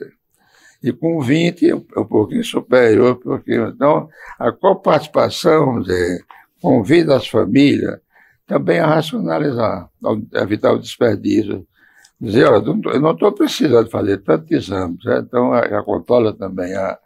E 0.84 0.94
com 0.94 1.18
20% 1.20 1.86
é 1.96 2.00
um 2.00 2.06
pouquinho 2.06 2.44
superior, 2.44 3.16
porque 3.16 3.56
então 3.56 4.08
a 4.38 4.52
coparticipação 4.52 5.82
convida 6.62 7.16
as 7.16 7.28
famílias 7.28 8.00
também 8.46 8.80
a 8.80 8.88
racionalizar, 8.88 9.89
a 10.34 10.42
evitar 10.42 10.74
o 10.74 10.80
desperdício 10.80 11.66
dizer, 12.20 12.46
olha, 12.46 12.63
eu 12.94 13.00
não 13.00 13.12
estou 13.12 13.32
precisando 13.32 13.89
fazer 13.89 14.18
tantos 14.18 14.51
exames, 14.51 15.04
né? 15.06 15.24
então 15.25 15.54
a, 15.54 15.60
a 15.60 15.84
controla 15.84 16.34
também 16.34 16.75
a, 16.75 16.98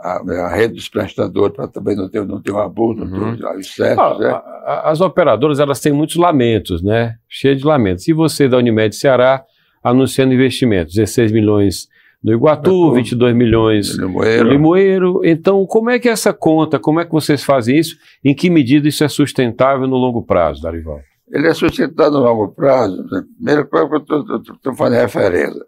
a, 0.00 0.12
a, 0.16 0.54
rede 0.54 0.74
dos 0.74 0.88
prestadores 0.88 1.54
para 1.54 1.68
também 1.68 1.94
não 1.94 2.08
ter, 2.08 2.24
não 2.24 2.40
ter 2.40 2.52
um 2.52 2.58
abuso, 2.58 3.02
uhum. 3.02 3.36
não 3.36 3.36
ter 3.36 3.98
ah, 3.98 4.18
né? 4.18 4.42
As 4.84 5.00
operadoras 5.00 5.60
elas 5.60 5.80
têm 5.80 5.92
muitos 5.92 6.16
lamentos, 6.16 6.82
né? 6.82 7.16
Cheio 7.28 7.54
de 7.54 7.64
lamentos. 7.64 8.08
E 8.08 8.12
você 8.12 8.48
da 8.48 8.56
Unimed 8.56 8.96
Ceará 8.96 9.44
anunciando 9.82 10.34
investimentos, 10.34 10.94
16 10.94 11.32
milhões 11.32 11.88
no 12.26 12.32
Iguatu, 12.32 12.92
22 12.92 13.36
milhões 13.36 13.96
no 13.96 14.08
Limoeiro. 14.08 14.48
Limoeiro. 14.48 15.20
Então, 15.24 15.64
como 15.64 15.90
é 15.90 15.98
que 16.00 16.08
é 16.08 16.10
essa 16.10 16.32
conta, 16.32 16.76
como 16.76 16.98
é 16.98 17.04
que 17.04 17.12
vocês 17.12 17.44
fazem 17.44 17.78
isso? 17.78 17.96
Em 18.24 18.34
que 18.34 18.50
medida 18.50 18.88
isso 18.88 19.04
é 19.04 19.08
sustentável 19.08 19.86
no 19.86 19.94
longo 19.94 20.20
prazo, 20.24 20.60
Darival? 20.60 20.98
Ele 21.32 21.46
é 21.46 21.54
sustentável 21.54 22.14
no 22.14 22.24
longo 22.24 22.48
prazo. 22.48 23.06
Que 23.08 23.20
eu 23.48 24.54
estou 24.54 24.74
fazendo 24.74 25.00
referência, 25.00 25.64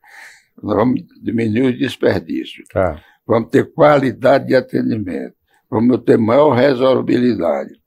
nós 0.60 0.76
vamos 0.76 1.00
diminuir 1.22 1.66
o 1.68 1.78
desperdício. 1.78 2.64
Tá. 2.72 3.00
Vamos 3.24 3.50
ter 3.50 3.72
qualidade 3.72 4.48
de 4.48 4.56
atendimento. 4.56 5.34
Vamos 5.70 5.98
ter 5.98 6.18
maior 6.18 6.56
resolvibilidade. 6.56 7.77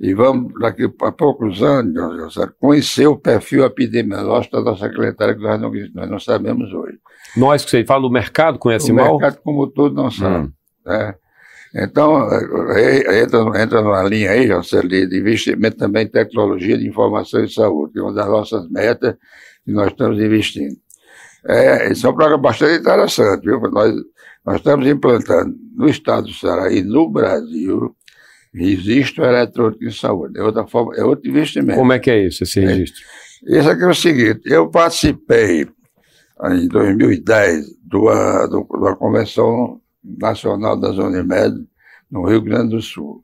E 0.00 0.14
vamos, 0.14 0.54
daqui 0.58 0.90
a 1.02 1.12
poucos 1.12 1.62
anos, 1.62 2.34
conhecer 2.58 3.06
o 3.06 3.18
perfil 3.18 3.66
epidemiológico 3.66 4.56
da 4.56 4.62
nossa 4.62 4.88
secretária, 4.88 5.34
que 5.34 5.42
nós 5.42 5.60
não, 5.60 5.70
nós 5.94 6.10
não 6.10 6.18
sabemos 6.18 6.72
hoje. 6.72 6.98
Nós 7.36 7.64
que 7.64 7.70
você 7.70 7.84
fala, 7.84 8.06
o 8.06 8.10
mercado 8.10 8.58
conhece 8.58 8.90
o 8.90 8.94
mal? 8.94 9.16
O 9.16 9.18
mercado, 9.18 9.42
como 9.42 9.66
todo, 9.66 9.94
não 9.94 10.10
sabe. 10.10 10.46
Hum. 10.46 10.52
Né? 10.86 11.14
Então, 11.74 12.28
é, 12.72 13.22
entra, 13.22 13.62
entra 13.62 13.82
numa 13.82 14.02
linha 14.02 14.30
aí, 14.30 14.48
José, 14.48 14.80
de 14.80 15.18
investimento 15.18 15.76
também 15.76 16.04
em 16.04 16.10
tecnologia 16.10 16.78
de 16.78 16.88
informação 16.88 17.44
e 17.44 17.52
saúde, 17.52 17.92
que 17.92 17.98
é 17.98 18.02
uma 18.02 18.14
das 18.14 18.26
nossas 18.26 18.70
metas 18.70 19.16
que 19.64 19.70
nós 19.70 19.88
estamos 19.88 20.18
investindo. 20.18 20.76
É, 21.46 21.92
isso 21.92 22.06
é 22.06 22.10
um 22.10 22.14
programa 22.14 22.42
bastante 22.42 22.80
interessante, 22.80 23.44
viu? 23.44 23.60
Nós, 23.70 23.94
nós 24.46 24.56
estamos 24.56 24.86
implantando 24.86 25.54
no 25.76 25.88
estado 25.88 26.26
do 26.26 26.32
Ceará 26.32 26.72
e 26.72 26.82
no 26.82 27.08
Brasil 27.10 27.94
registro 28.52 29.24
eletrônico 29.24 29.80
de 29.80 29.96
saúde. 29.96 30.38
É 30.38 30.42
outra 30.42 30.66
forma, 30.66 30.94
é 30.96 31.04
outro 31.04 31.28
investimento. 31.28 31.78
Como 31.78 31.92
é 31.92 31.98
que 31.98 32.10
é 32.10 32.26
isso, 32.26 32.42
esse 32.42 32.60
registro? 32.60 33.02
É, 33.46 33.58
isso 33.58 33.70
aqui 33.70 33.82
é 33.82 33.88
o 33.88 33.94
seguinte, 33.94 34.40
eu 34.46 34.68
participei 34.68 35.68
em 36.50 36.68
2010 36.68 37.66
de 37.66 37.96
uma, 37.96 38.46
de 38.46 38.56
uma 38.56 38.96
convenção 38.96 39.80
nacional 40.02 40.78
das 40.78 40.96
Unimed 40.96 41.66
no 42.10 42.26
Rio 42.26 42.40
Grande 42.42 42.70
do 42.70 42.82
Sul. 42.82 43.22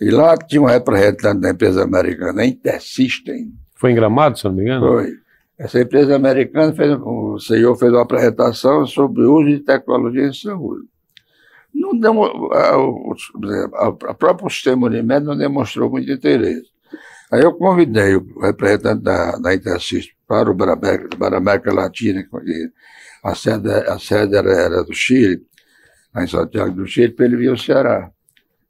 E 0.00 0.10
lá 0.10 0.36
tinha 0.36 0.60
um 0.60 0.66
representante 0.66 1.40
da 1.40 1.50
empresa 1.50 1.84
americana, 1.84 2.44
Intersystem. 2.44 3.52
Foi 3.74 3.92
em 3.92 3.94
Gramado, 3.94 4.38
se 4.38 4.44
não 4.44 4.52
me 4.52 4.62
engano? 4.62 4.86
Foi. 4.86 5.12
Essa 5.58 5.80
empresa 5.80 6.14
americana 6.14 6.74
fez, 6.74 6.98
o 7.00 7.38
CEO 7.38 7.74
fez 7.76 7.90
uma 7.90 8.02
apresentação 8.02 8.86
sobre 8.86 9.22
o 9.22 9.36
uso 9.36 9.48
de 9.48 9.60
tecnologia 9.60 10.26
em 10.26 10.32
saúde. 10.34 10.86
Não 11.78 11.98
deu, 11.98 12.52
a, 12.52 13.84
a, 13.84 13.88
a 13.88 14.14
próprio 14.14 14.48
sistema 14.48 14.86
Unimed 14.86 15.26
não 15.26 15.36
demonstrou 15.36 15.90
muito 15.90 16.10
interesse. 16.10 16.70
Aí 17.30 17.42
eu 17.42 17.52
convidei 17.54 18.16
o 18.16 18.40
representante 18.40 19.02
da, 19.02 19.36
da 19.36 19.54
Intersystem 19.54 20.14
para, 20.26 20.50
o 20.50 20.56
para 20.56 21.36
a 21.36 21.38
América 21.38 21.72
Latina, 21.72 22.26
a 23.22 23.34
sede, 23.34 23.68
a 23.70 23.98
sede 23.98 24.36
era, 24.36 24.52
era 24.52 24.84
do 24.84 24.94
Chile, 24.94 25.44
em 26.16 26.26
Santiago 26.26 26.74
do 26.74 26.86
Chile, 26.86 27.12
para 27.12 27.26
ele 27.26 27.36
vir 27.36 27.50
ao 27.50 27.56
Ceará, 27.56 28.10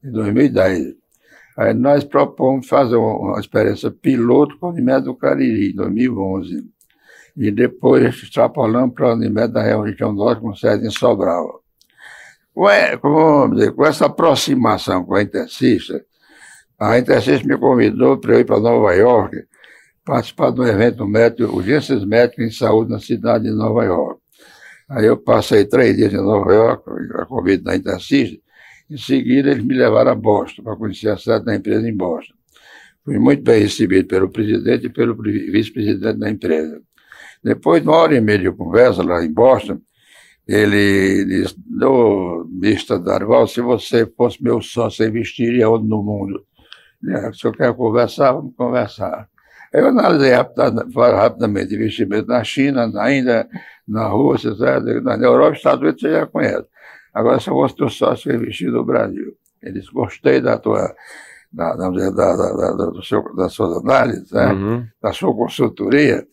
em 0.02 0.10
2010. 0.10 0.94
Aí 1.56 1.74
nós 1.74 2.04
propomos 2.04 2.66
fazer 2.66 2.96
uma 2.96 3.38
experiência 3.38 3.90
piloto 3.90 4.58
com 4.58 4.66
a 4.66 4.70
Unimed 4.70 5.04
do 5.04 5.14
Cariri, 5.14 5.70
em 5.70 5.74
2011. 5.74 6.64
E 7.36 7.50
depois 7.50 8.04
extrapolamos 8.04 8.94
para 8.94 9.10
a 9.10 9.14
Unimed 9.14 9.52
da 9.52 9.62
região 9.62 10.12
norte, 10.12 10.40
com 10.40 10.54
sede 10.54 10.86
em 10.86 10.90
Sobral. 10.90 11.62
Com, 12.56 13.50
dizer, 13.50 13.72
com 13.72 13.84
essa 13.84 14.06
aproximação 14.06 15.04
com 15.04 15.14
a 15.14 15.22
Intersista, 15.22 16.02
a 16.80 16.98
Intersista 16.98 17.46
me 17.46 17.58
convidou 17.58 18.16
para 18.18 18.32
eu 18.32 18.40
ir 18.40 18.46
para 18.46 18.58
Nova 18.58 18.94
York, 18.94 19.44
participar 20.02 20.52
de 20.52 20.62
um 20.62 20.66
evento 20.66 21.06
médico, 21.06 21.54
urgências 21.54 22.02
médicas 22.02 22.46
em 22.46 22.50
saúde 22.50 22.90
na 22.90 22.98
cidade 22.98 23.44
de 23.44 23.50
Nova 23.50 23.84
York. 23.84 24.18
Aí 24.88 25.04
eu 25.04 25.18
passei 25.18 25.66
três 25.66 25.96
dias 25.96 26.14
em 26.14 26.16
Nova 26.16 26.50
York, 26.50 26.82
a 27.16 27.26
convite 27.26 27.62
da 27.62 27.76
Intersys, 27.76 28.38
em 28.88 28.96
seguida 28.96 29.50
eles 29.50 29.62
me 29.62 29.74
levaram 29.74 30.12
a 30.12 30.14
Boston, 30.14 30.62
para 30.62 30.76
conhecer 30.76 31.10
a 31.10 31.18
sede 31.18 31.44
da 31.44 31.54
empresa 31.54 31.86
em 31.86 31.94
Boston. 31.94 32.34
Fui 33.04 33.18
muito 33.18 33.42
bem 33.42 33.60
recebido 33.60 34.08
pelo 34.08 34.30
presidente 34.30 34.86
e 34.86 34.88
pelo 34.88 35.14
vice-presidente 35.14 36.18
da 36.18 36.30
empresa. 36.30 36.80
Depois 37.44 37.82
de 37.82 37.88
uma 37.88 37.98
hora 37.98 38.16
e 38.16 38.20
meia 38.20 38.38
de 38.38 38.50
conversa 38.50 39.02
lá 39.02 39.22
em 39.22 39.30
Boston, 39.30 39.78
ele 40.46 41.24
disse, 41.24 41.56
no 41.68 42.48
Mr. 42.62 42.98
Darval, 42.98 43.48
se 43.48 43.60
você 43.60 44.06
fosse 44.06 44.42
meu 44.42 44.60
sócio, 44.62 44.98
você 44.98 45.08
investiria 45.08 45.68
onde 45.68 45.88
no 45.88 46.02
mundo? 46.02 46.44
Se 47.32 47.46
eu 47.46 47.52
quero 47.52 47.74
conversar, 47.74 48.32
vamos 48.32 48.54
conversar. 48.56 49.28
Eu 49.72 49.88
analisei 49.88 50.32
rapidamente 50.32 51.74
investimento 51.74 52.28
na 52.28 52.42
China, 52.44 52.86
na 52.86 53.12
Índia, 53.12 53.48
na 53.86 54.06
Rússia, 54.08 54.52
na 55.02 55.16
Europa, 55.16 55.56
Estados 55.56 55.82
Unidos 55.82 56.00
você 56.00 56.12
já 56.12 56.26
conhece. 56.26 56.66
Agora 57.12 57.40
só 57.40 57.52
vou 57.52 57.68
teu 57.68 57.88
sócio 57.88 58.34
investir 58.34 58.70
no 58.70 58.84
Brasil. 58.84 59.34
Eles 59.62 59.88
gostei 59.88 60.40
da 60.40 60.58
tua, 60.58 60.94
da, 61.52 61.74
da, 61.74 61.90
da, 61.90 62.10
da, 62.10 62.72
da, 62.72 63.02
seu, 63.02 63.22
das 63.34 63.52
suas 63.52 63.78
análises, 63.78 64.30
né? 64.30 64.52
uhum. 64.52 64.86
da 65.02 65.12
sua 65.12 65.34
consultoria. 65.34 66.26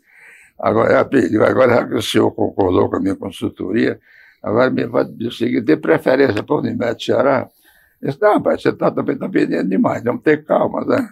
Agora, 0.59 0.99
agora 0.99 1.75
já 1.75 1.87
que 1.87 1.95
o 1.95 2.01
senhor 2.01 2.31
concordou 2.31 2.89
com 2.89 2.97
a 2.97 2.99
minha 2.99 3.15
consultoria, 3.15 3.99
agora 4.41 4.69
me 4.69 4.85
vai 4.85 5.05
seguinte, 5.31 5.61
dê 5.61 5.77
preferência 5.77 6.43
para 6.43 6.55
o 6.55 6.59
Unimed 6.59 7.03
Ceará. 7.03 7.49
Eu 8.01 8.09
disse, 8.09 8.21
não, 8.21 8.41
pai, 8.41 8.57
você 8.57 8.69
está 8.69 8.91
também 8.91 9.17
tá 9.17 9.27
pedindo 9.29 9.67
demais, 9.67 10.03
vamos 10.03 10.21
ter 10.21 10.43
calma, 10.45 10.85
né? 10.85 11.09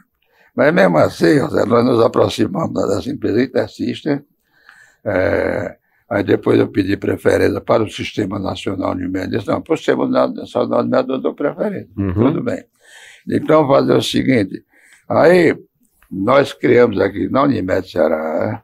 Mas 0.56 0.74
mesmo 0.74 0.98
assim, 0.98 1.40
José, 1.40 1.66
nós 1.66 1.86
nos 1.86 2.04
aproximamos 2.04 2.74
dessa 2.90 3.10
empresa 3.10 3.42
Intersystem. 3.42 4.22
É, 5.04 5.78
aí 6.10 6.24
depois 6.24 6.60
eu 6.60 6.68
pedi 6.68 6.98
preferência 6.98 7.62
para 7.62 7.84
o 7.84 7.90
Sistema 7.90 8.38
Nacional 8.38 8.94
de 8.96 9.08
Média. 9.08 9.42
Não, 9.48 9.62
para 9.62 9.74
o 9.74 9.78
Sistema 9.78 10.08
Nacional 10.08 10.84
de 10.84 10.90
Média 10.90 11.14
eu 11.14 11.20
dou 11.20 11.34
preferência. 11.34 11.90
Uhum. 11.98 12.14
Tudo 12.14 12.44
bem. 12.44 12.66
Então, 13.30 13.68
fazer 13.68 13.94
o 13.94 14.02
seguinte. 14.02 14.64
Aí, 15.08 15.56
nós 16.10 16.52
criamos 16.52 17.00
aqui 17.00 17.30
na 17.30 17.44
Unimed 17.44 17.90
Ceará 17.90 18.62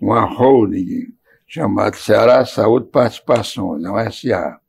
uma 0.00 0.24
holding 0.24 1.12
chamada 1.46 1.96
Ceará 1.96 2.44
Saúde 2.44 2.88
Participações, 2.90 3.84
é 3.84 3.90
um 3.90 4.10
SA, 4.10 4.60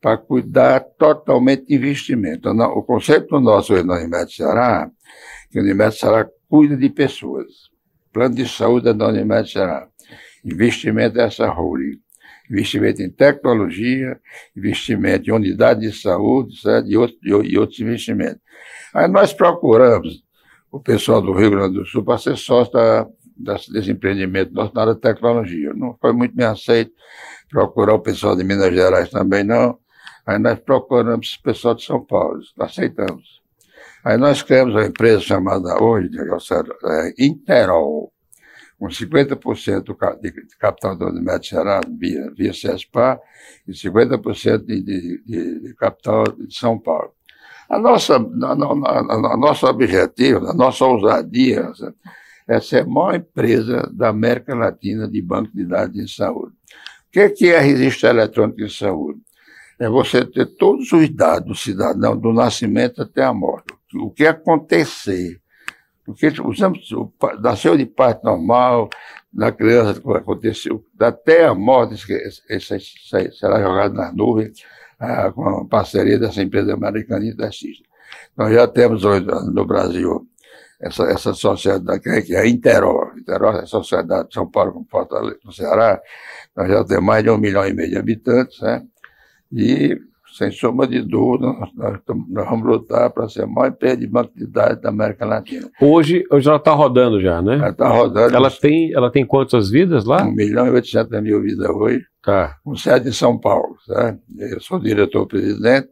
para 0.00 0.18
cuidar 0.18 0.80
totalmente 0.98 1.66
de 1.66 1.74
investimento. 1.74 2.48
O 2.50 2.82
conceito 2.82 3.40
nosso 3.40 3.72
hoje 3.72 3.84
na 3.84 3.96
Unimed 3.96 4.32
Ceará 4.32 4.90
que 5.50 5.58
a 5.58 5.62
Unimed 5.62 5.94
Ceará 5.94 6.28
cuida 6.48 6.76
de 6.76 6.88
pessoas. 6.90 7.46
Plano 8.12 8.34
de 8.34 8.48
saúde 8.48 8.88
é 8.88 8.94
da 8.94 9.08
Unimed 9.08 9.50
Ceará. 9.50 9.88
Investimento 10.44 11.14
dessa 11.14 11.48
holding. 11.48 11.98
Investimento 12.50 13.02
em 13.02 13.10
tecnologia, 13.10 14.18
investimento 14.56 15.28
em 15.28 15.32
unidade 15.32 15.80
de 15.80 15.92
saúde 15.92 16.58
certo? 16.60 16.88
E, 16.88 16.96
outro, 16.96 17.16
e 17.22 17.58
outros 17.58 17.78
investimentos. 17.78 18.40
Aí 18.94 19.06
nós 19.06 19.34
procuramos 19.34 20.24
o 20.70 20.80
pessoal 20.80 21.20
do 21.20 21.32
Rio 21.32 21.50
Grande 21.50 21.74
do 21.74 21.84
Sul 21.84 22.02
para 22.02 22.18
ser 22.18 22.36
sócio 22.36 22.72
da, 22.72 23.06
desse 23.38 23.90
empreendimento 23.90 24.52
nosso 24.52 24.74
na 24.74 24.82
área 24.82 24.94
de 24.94 25.00
tecnologia. 25.00 25.72
Não 25.74 25.96
foi 26.00 26.12
muito 26.12 26.34
bem 26.34 26.46
aceito 26.46 26.92
procurar 27.48 27.94
o 27.94 28.00
pessoal 28.00 28.36
de 28.36 28.44
Minas 28.44 28.72
Gerais 28.72 29.10
também, 29.10 29.44
não. 29.44 29.78
Aí 30.26 30.38
nós 30.38 30.58
procuramos 30.58 31.34
o 31.34 31.42
pessoal 31.42 31.74
de 31.74 31.84
São 31.84 32.04
Paulo, 32.04 32.40
aceitamos. 32.60 33.40
Aí 34.04 34.16
nós 34.16 34.42
criamos 34.42 34.74
uma 34.74 34.84
empresa 34.84 35.20
chamada 35.20 35.82
hoje, 35.82 36.10
é, 36.18 37.14
Interol, 37.18 38.12
com 38.78 38.86
50% 38.86 40.20
de 40.20 40.32
capital 40.58 40.96
da 40.96 41.06
Unimed 41.06 41.46
Ceará 41.46 41.80
via, 41.98 42.30
via 42.36 42.52
CESPA 42.52 43.20
e 43.66 43.72
50% 43.72 44.64
de, 44.64 44.82
de, 44.82 45.22
de, 45.60 45.74
capital 45.74 46.24
de 46.24 46.54
São 46.54 46.78
Paulo. 46.78 47.12
A 47.68 47.78
nossa, 47.78 48.16
a, 48.16 48.52
a, 48.52 49.32
a 49.32 49.36
nosso 49.36 49.66
objetivo, 49.66 50.46
a 50.46 50.54
nossa 50.54 50.84
ousadia 50.84 51.70
é 52.48 52.60
ser 52.60 52.82
a 52.82 52.86
maior 52.86 53.14
empresa 53.14 53.88
da 53.92 54.08
América 54.08 54.54
Latina 54.54 55.06
de 55.06 55.20
banco 55.20 55.50
de 55.54 55.64
dados 55.64 55.94
de 55.94 56.12
saúde. 56.12 56.54
O 57.08 57.10
que 57.10 57.48
é, 57.50 57.54
é 57.54 57.60
registro 57.60 58.08
eletrônico 58.08 58.58
de 58.58 58.74
saúde? 58.74 59.20
É 59.78 59.88
você 59.88 60.24
ter 60.24 60.46
todos 60.56 60.90
os 60.92 61.08
dados 61.10 61.46
do 61.46 61.54
cidadão, 61.54 62.16
do 62.16 62.32
nascimento 62.32 63.02
até 63.02 63.22
a 63.22 63.32
morte 63.32 63.78
o 63.94 64.10
que 64.10 64.26
acontecer. 64.26 65.40
Porque 66.04 66.32
usamos, 66.42 66.88
nasceu 67.40 67.76
de 67.76 67.84
parte 67.84 68.24
normal, 68.24 68.88
na 69.32 69.52
criança 69.52 70.00
aconteceu, 70.16 70.82
até 70.98 71.44
a 71.44 71.54
morte, 71.54 71.96
será 72.58 73.60
jogado 73.60 73.94
nas 73.94 74.14
nuvens, 74.14 74.64
ah, 74.98 75.30
com 75.30 75.46
a 75.46 75.64
parceria 75.66 76.18
dessa 76.18 76.42
empresa 76.42 76.72
americana 76.72 77.26
Intersystem. 77.26 77.86
Nós 78.36 78.54
já 78.54 78.66
temos 78.66 79.04
hoje 79.04 79.26
no 79.52 79.66
Brasil 79.66 80.26
essa, 80.80 81.04
essa 81.04 81.34
sociedade, 81.34 82.00
que 82.00 82.34
é 82.34 82.40
a 82.40 82.46
Interó, 82.46 83.10
Interó 83.16 83.52
é 83.52 83.62
a 83.62 83.66
Sociedade 83.66 84.28
de 84.28 84.34
São 84.34 84.48
Paulo 84.48 84.72
com 84.72 84.84
Fortaleza, 84.84 85.38
no 85.44 85.52
Ceará, 85.52 86.00
nós 86.56 86.68
já 86.68 86.84
temos 86.84 87.04
mais 87.04 87.24
de 87.24 87.30
um 87.30 87.38
milhão 87.38 87.66
e 87.66 87.72
meio 87.72 87.90
de 87.90 87.98
habitantes, 87.98 88.60
né? 88.60 88.82
E, 89.52 89.98
sem 90.36 90.52
sombra 90.52 90.86
de 90.86 91.00
dúvida, 91.02 91.46
nós, 91.46 92.00
nós, 92.28 92.46
vamos 92.48 92.66
lutar 92.66 93.10
para 93.10 93.28
ser 93.28 93.42
a 93.42 93.46
maior 93.46 93.70
empresa 93.70 93.96
de 93.96 94.06
banco 94.06 94.30
de 94.36 94.46
dados 94.46 94.80
da 94.80 94.90
América 94.90 95.24
Latina. 95.24 95.68
Hoje, 95.80 96.24
hoje 96.30 96.46
ela 96.46 96.58
está 96.58 96.72
rodando 96.72 97.20
já, 97.20 97.42
né? 97.42 97.54
Ela 97.54 97.70
está 97.70 97.88
rodando. 97.88 98.36
Ela 98.36 98.50
tem, 98.50 98.92
ela 98.94 99.10
tem 99.10 99.26
quantas 99.26 99.70
vidas 99.70 100.04
lá? 100.04 100.22
1 100.22 100.32
milhão 100.32 100.66
e 100.66 100.70
800 100.70 101.22
mil 101.22 101.42
vidas 101.42 101.68
hoje. 101.68 102.04
Tá. 102.22 102.56
Com 102.62 102.76
sede 102.76 103.08
em 103.08 103.12
São 103.12 103.38
Paulo. 103.38 103.76
Né? 103.88 104.18
Eu 104.38 104.60
sou 104.60 104.78
diretor-presidente 104.78 105.88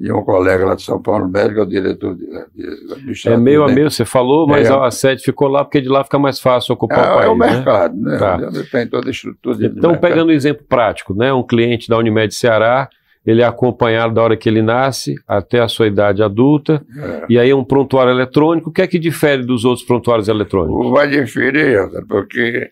e 0.00 0.10
um 0.10 0.22
colega 0.22 0.64
lá 0.64 0.74
de 0.74 0.82
São 0.82 1.00
Paulo, 1.00 1.28
médico, 1.28 1.60
é 1.60 1.62
o 1.62 1.66
diretor 1.66 2.16
de, 2.16 2.24
de, 2.24 3.28
É 3.28 3.36
meio 3.36 3.62
a 3.62 3.68
meio, 3.68 3.90
você 3.90 4.06
falou, 4.06 4.46
mas 4.46 4.70
é, 4.70 4.72
a 4.72 4.90
sede 4.90 5.22
ficou 5.22 5.46
lá 5.46 5.62
porque 5.62 5.78
de 5.78 5.90
lá 5.90 6.02
fica 6.02 6.18
mais 6.18 6.40
fácil 6.40 6.72
ocupar 6.72 7.04
é, 7.04 7.10
o 7.10 7.14
país. 7.14 7.26
É 7.26 7.28
o 7.28 7.36
mercado, 7.36 7.96
né? 7.96 8.12
né? 8.12 8.18
Tá. 8.18 8.38
Tem 8.72 8.86
toda 8.86 9.08
a 9.08 9.10
estrutura. 9.10 9.58
Então, 9.66 9.94
pegando 9.98 10.30
um 10.30 10.34
exemplo 10.34 10.64
prático, 10.66 11.14
né? 11.14 11.30
Um 11.34 11.42
cliente 11.42 11.86
da 11.86 11.98
Unimed 11.98 12.34
Ceará, 12.34 12.88
ele 13.26 13.42
é 13.42 13.44
acompanhado 13.44 14.14
da 14.14 14.22
hora 14.22 14.38
que 14.38 14.48
ele 14.48 14.62
nasce 14.62 15.16
até 15.28 15.60
a 15.60 15.68
sua 15.68 15.86
idade 15.86 16.22
adulta, 16.22 16.82
é. 16.96 17.26
e 17.28 17.38
aí 17.38 17.50
é 17.50 17.54
um 17.54 17.64
prontuário 17.64 18.10
eletrônico. 18.10 18.70
O 18.70 18.72
que 18.72 18.80
é 18.80 18.86
que 18.86 18.98
difere 18.98 19.44
dos 19.44 19.66
outros 19.66 19.86
prontuários 19.86 20.28
eletrônicos? 20.28 20.90
Vai 20.90 21.08
diferir, 21.08 21.78
porque 22.08 22.70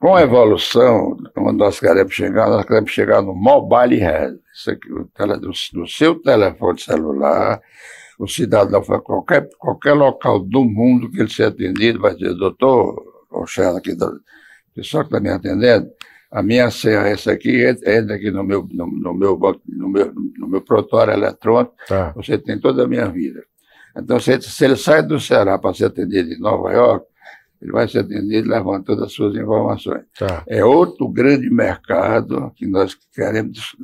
com 0.00 0.16
a 0.16 0.22
evolução, 0.22 1.14
quando 1.34 1.58
nós 1.58 1.78
queremos 1.78 2.14
chegar, 2.14 2.48
nós 2.48 2.64
queremos 2.64 2.90
chegar 2.90 3.20
no 3.20 3.34
mobile 3.34 4.00
health. 4.00 4.38
Do, 5.40 5.50
do, 5.72 5.86
seu 5.88 6.14
telefone 6.20 6.80
celular, 6.80 7.60
o 8.18 8.26
cidadão 8.26 8.82
vai 8.82 9.00
qualquer, 9.00 9.48
qualquer 9.58 9.94
local 9.94 10.40
do 10.40 10.64
mundo 10.64 11.10
que 11.10 11.20
ele 11.20 11.30
seja 11.30 11.48
atendido, 11.48 12.00
vai 12.00 12.14
dizer, 12.14 12.34
doutor, 12.34 13.26
Rochelle, 13.30 13.78
aqui, 13.78 13.96
pessoal 14.74 15.04
que 15.04 15.08
está 15.08 15.20
me 15.20 15.30
atendendo, 15.30 15.90
a 16.30 16.42
minha 16.42 16.70
senha 16.70 17.02
é 17.02 17.12
essa 17.12 17.32
aqui, 17.32 17.64
entra 17.66 18.14
aqui 18.14 18.30
no 18.30 18.44
meu, 18.44 18.68
no, 18.70 18.86
no 18.86 19.14
meu, 19.14 19.38
no 19.66 19.88
meu, 19.88 20.12
no 20.38 20.48
meu 20.48 20.64
eletrônico, 21.12 21.74
tá. 21.88 22.12
você 22.14 22.38
tem 22.38 22.58
toda 22.58 22.84
a 22.84 22.88
minha 22.88 23.06
vida. 23.08 23.42
Então, 23.96 24.20
se, 24.20 24.40
se 24.40 24.64
ele 24.64 24.76
sai 24.76 25.02
do 25.02 25.18
Ceará 25.18 25.58
para 25.58 25.74
ser 25.74 25.86
atendido 25.86 26.32
em 26.32 26.38
Nova 26.38 26.72
York, 26.72 27.06
ele 27.60 27.72
vai 27.72 27.86
ser 27.88 28.00
atendido 28.00 28.48
levando 28.48 28.84
todas 28.84 29.04
as 29.04 29.12
suas 29.12 29.34
informações. 29.34 30.04
Tá. 30.18 30.42
É 30.46 30.64
outro 30.64 31.08
grande 31.08 31.50
mercado 31.50 32.52
que 32.56 32.66
nós 32.66 32.96
queremos 33.12 33.76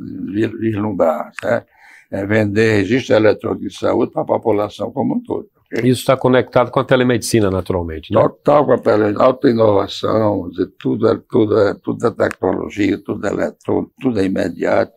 vislumbrar, 0.59 1.30
certo? 1.40 1.66
é 2.11 2.25
vender 2.25 2.76
registro 2.76 3.16
eletrônico 3.16 3.68
de 3.68 3.76
saúde 3.76 4.12
para 4.12 4.23
a 4.23 4.26
população 4.26 4.90
como 4.92 5.16
um 5.16 5.23
todo. 5.23 5.49
Okay? 5.66 5.90
Isso 5.90 6.00
está 6.00 6.16
conectado 6.16 6.71
com 6.71 6.78
a 6.78 6.85
telemedicina, 6.85 7.50
naturalmente, 7.50 8.12
né? 8.12 8.21
Total 8.21 8.64
com 8.64 8.73
a 8.73 8.78
telemedicina, 8.78 9.25
alta 9.25 9.50
inovação, 9.50 10.49
tudo 10.78 11.09
é, 11.09 11.21
tudo, 11.28 11.59
é, 11.59 11.75
tudo 11.75 12.06
é 12.06 12.11
tecnologia, 12.11 12.99
tudo 13.04 13.26
é 13.26 13.30
eletrônico, 13.30 13.92
tudo 14.00 14.21
é 14.21 14.25
imediato 14.25 14.92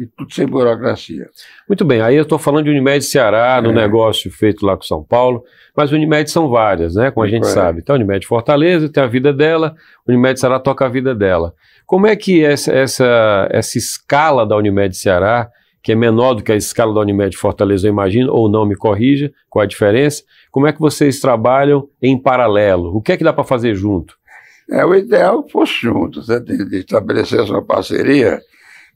e 0.00 0.06
tudo 0.06 0.32
sem 0.32 0.46
burocracia. 0.46 1.28
Muito 1.68 1.84
bem, 1.84 2.00
aí 2.00 2.16
eu 2.16 2.22
estou 2.22 2.38
falando 2.38 2.64
de 2.64 2.70
Unimed 2.70 3.04
Ceará, 3.04 3.58
é. 3.58 3.60
no 3.60 3.70
negócio 3.70 4.30
feito 4.30 4.64
lá 4.64 4.74
com 4.74 4.82
São 4.82 5.04
Paulo, 5.04 5.44
mas 5.76 5.92
Unimed 5.92 6.30
são 6.30 6.48
várias, 6.48 6.94
né? 6.94 7.10
Como 7.10 7.26
a 7.26 7.28
gente 7.28 7.44
é. 7.44 7.50
sabe. 7.50 7.80
Então, 7.80 7.96
Unimed 7.96 8.26
Fortaleza 8.26 8.88
tem 8.88 9.02
a 9.02 9.06
vida 9.06 9.30
dela, 9.30 9.74
Unimed 10.08 10.40
Ceará 10.40 10.58
toca 10.58 10.86
a 10.86 10.88
vida 10.88 11.14
dela. 11.14 11.52
Como 11.84 12.06
é 12.06 12.16
que 12.16 12.42
essa, 12.42 12.72
essa, 12.72 13.46
essa 13.50 13.76
escala 13.76 14.46
da 14.46 14.56
Unimed 14.56 14.96
Ceará, 14.96 15.50
que 15.82 15.92
é 15.92 15.94
menor 15.94 16.32
do 16.32 16.42
que 16.42 16.52
a 16.52 16.56
escala 16.56 16.94
da 16.94 17.00
Unimed 17.00 17.36
Fortaleza, 17.36 17.86
eu 17.86 17.92
imagino, 17.92 18.32
ou 18.32 18.48
não 18.48 18.64
me 18.64 18.76
corrija, 18.76 19.30
qual 19.50 19.62
a 19.62 19.66
diferença? 19.66 20.22
Como 20.50 20.66
é 20.66 20.72
que 20.72 20.80
vocês 20.80 21.20
trabalham 21.20 21.86
em 22.00 22.16
paralelo? 22.16 22.96
O 22.96 23.02
que 23.02 23.12
é 23.12 23.18
que 23.18 23.24
dá 23.24 23.34
para 23.34 23.44
fazer 23.44 23.74
junto? 23.74 24.14
É, 24.70 24.82
o 24.84 24.94
ideal 24.94 25.44
é 25.46 25.50
fosse 25.50 25.74
junto, 25.82 26.22
você 26.22 26.40
tem 26.40 26.56
de 26.64 26.78
estabelecer 26.78 27.40
uma 27.40 27.62
parceria 27.62 28.40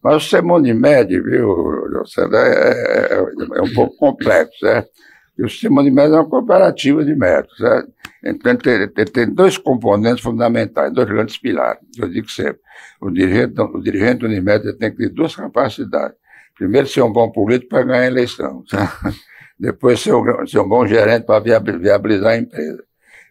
mas 0.04 0.16
o 0.16 0.20
sistema 0.20 0.56
Unimed, 0.56 1.18
viu, 1.22 1.88
é, 2.34 3.14
é, 3.14 3.14
é, 3.14 3.62
um 3.62 3.72
pouco 3.72 3.96
complexo, 3.96 4.58
certo? 4.60 4.90
E 5.38 5.42
o 5.42 5.48
sistema 5.48 5.80
Unimed 5.80 6.12
é 6.12 6.16
uma 6.16 6.28
cooperativa 6.28 7.02
de 7.02 7.14
médicos, 7.14 7.56
certo? 7.56 7.90
Então, 8.22 8.54
tem, 8.54 8.86
tem, 8.90 9.04
tem, 9.06 9.34
dois 9.34 9.56
componentes 9.56 10.22
fundamentais, 10.22 10.92
dois 10.92 11.08
grandes 11.08 11.38
pilares. 11.38 11.80
Eu 11.98 12.06
digo 12.10 12.30
sempre, 12.30 12.60
o 13.00 13.10
dirigente, 13.10 13.58
o 13.58 13.80
dirigente 13.80 14.26
Unimed 14.26 14.76
tem 14.76 14.90
que 14.90 14.98
ter 14.98 15.08
duas 15.08 15.34
capacidades. 15.34 16.18
Primeiro, 16.54 16.86
ser 16.86 17.00
um 17.00 17.12
bom 17.12 17.30
político 17.32 17.70
para 17.70 17.84
ganhar 17.84 18.02
a 18.02 18.06
eleição. 18.06 18.62
Certo? 18.68 19.16
Depois, 19.58 20.00
ser 20.00 20.14
um, 20.14 20.46
ser 20.46 20.58
um 20.58 20.68
bom 20.68 20.86
gerente 20.86 21.24
para 21.24 21.40
viabilizar 21.40 22.32
a 22.32 22.36
empresa. 22.36 22.84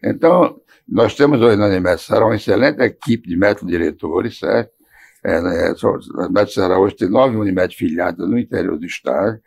Então, 0.04 0.60
nós 0.88 1.14
temos 1.16 1.40
hoje 1.40 1.56
na 1.56 1.68
Unimed 1.68 2.02
será 2.02 2.26
uma 2.26 2.36
excelente 2.36 2.82
equipe 2.82 3.30
de 3.30 3.38
médicos 3.38 3.68
diretores, 3.68 4.40
certo? 4.40 4.72
É, 5.24 5.42
né, 5.42 5.74
a 5.74 6.24
Unimed 6.24 6.54
Ceará 6.54 6.78
hoje 6.78 6.96
tem 6.96 7.10
nove 7.10 7.38
Unimed 7.38 7.76
filiadas 7.76 8.28
no 8.28 8.38
interior 8.38 8.78
do 8.78 8.86
estado. 8.86 9.40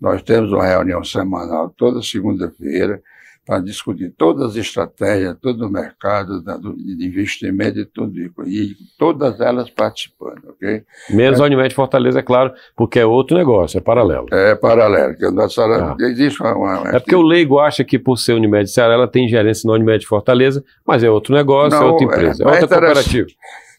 Nós 0.00 0.22
temos 0.22 0.52
uma 0.52 0.66
reunião 0.66 1.04
semanal 1.04 1.72
toda 1.76 2.02
segunda-feira 2.02 3.00
para 3.46 3.58
discutir 3.58 4.14
todas 4.16 4.50
as 4.50 4.56
estratégias, 4.56 5.36
todo 5.40 5.66
o 5.66 5.68
mercado 5.68 6.40
de 6.40 7.04
investimento 7.04 7.80
e 7.80 7.84
tudo 7.84 8.16
isso. 8.20 8.42
E 8.46 8.76
todas 8.98 9.40
elas 9.40 9.68
participando, 9.70 10.50
ok? 10.50 10.84
Menos 11.10 11.40
é, 11.40 11.42
a 11.42 11.46
Unimed 11.46 11.74
Fortaleza, 11.74 12.20
é 12.20 12.22
claro, 12.22 12.52
porque 12.76 13.00
é 13.00 13.06
outro 13.06 13.36
negócio, 13.36 13.78
é 13.78 13.80
paralelo. 13.80 14.26
É 14.30 14.54
paralelo. 14.54 15.16
Que 15.16 15.24
a 15.24 15.48
Ceará, 15.48 15.96
ah. 15.98 16.02
existe 16.04 16.40
uma, 16.40 16.54
uma, 16.54 16.88
É 16.90 17.00
porque 17.00 17.16
o 17.16 17.22
leigo 17.22 17.58
acha 17.58 17.82
que 17.82 17.98
por 17.98 18.18
ser 18.18 18.34
Unimed 18.34 18.70
Ceará, 18.70 18.94
ela 18.94 19.08
tem 19.08 19.28
gerência 19.28 19.66
na 19.66 19.74
Unimed 19.74 20.06
Fortaleza, 20.06 20.62
mas 20.86 21.02
é 21.02 21.10
outro 21.10 21.34
negócio, 21.34 21.76
é 21.76 21.80
Não, 21.80 21.88
é 21.88 21.90
outra 21.90 22.06
empresa, 22.06 22.44
é, 22.44 22.46
é 22.46 22.50
outra 22.50 22.68
cooperativa. 22.68 23.26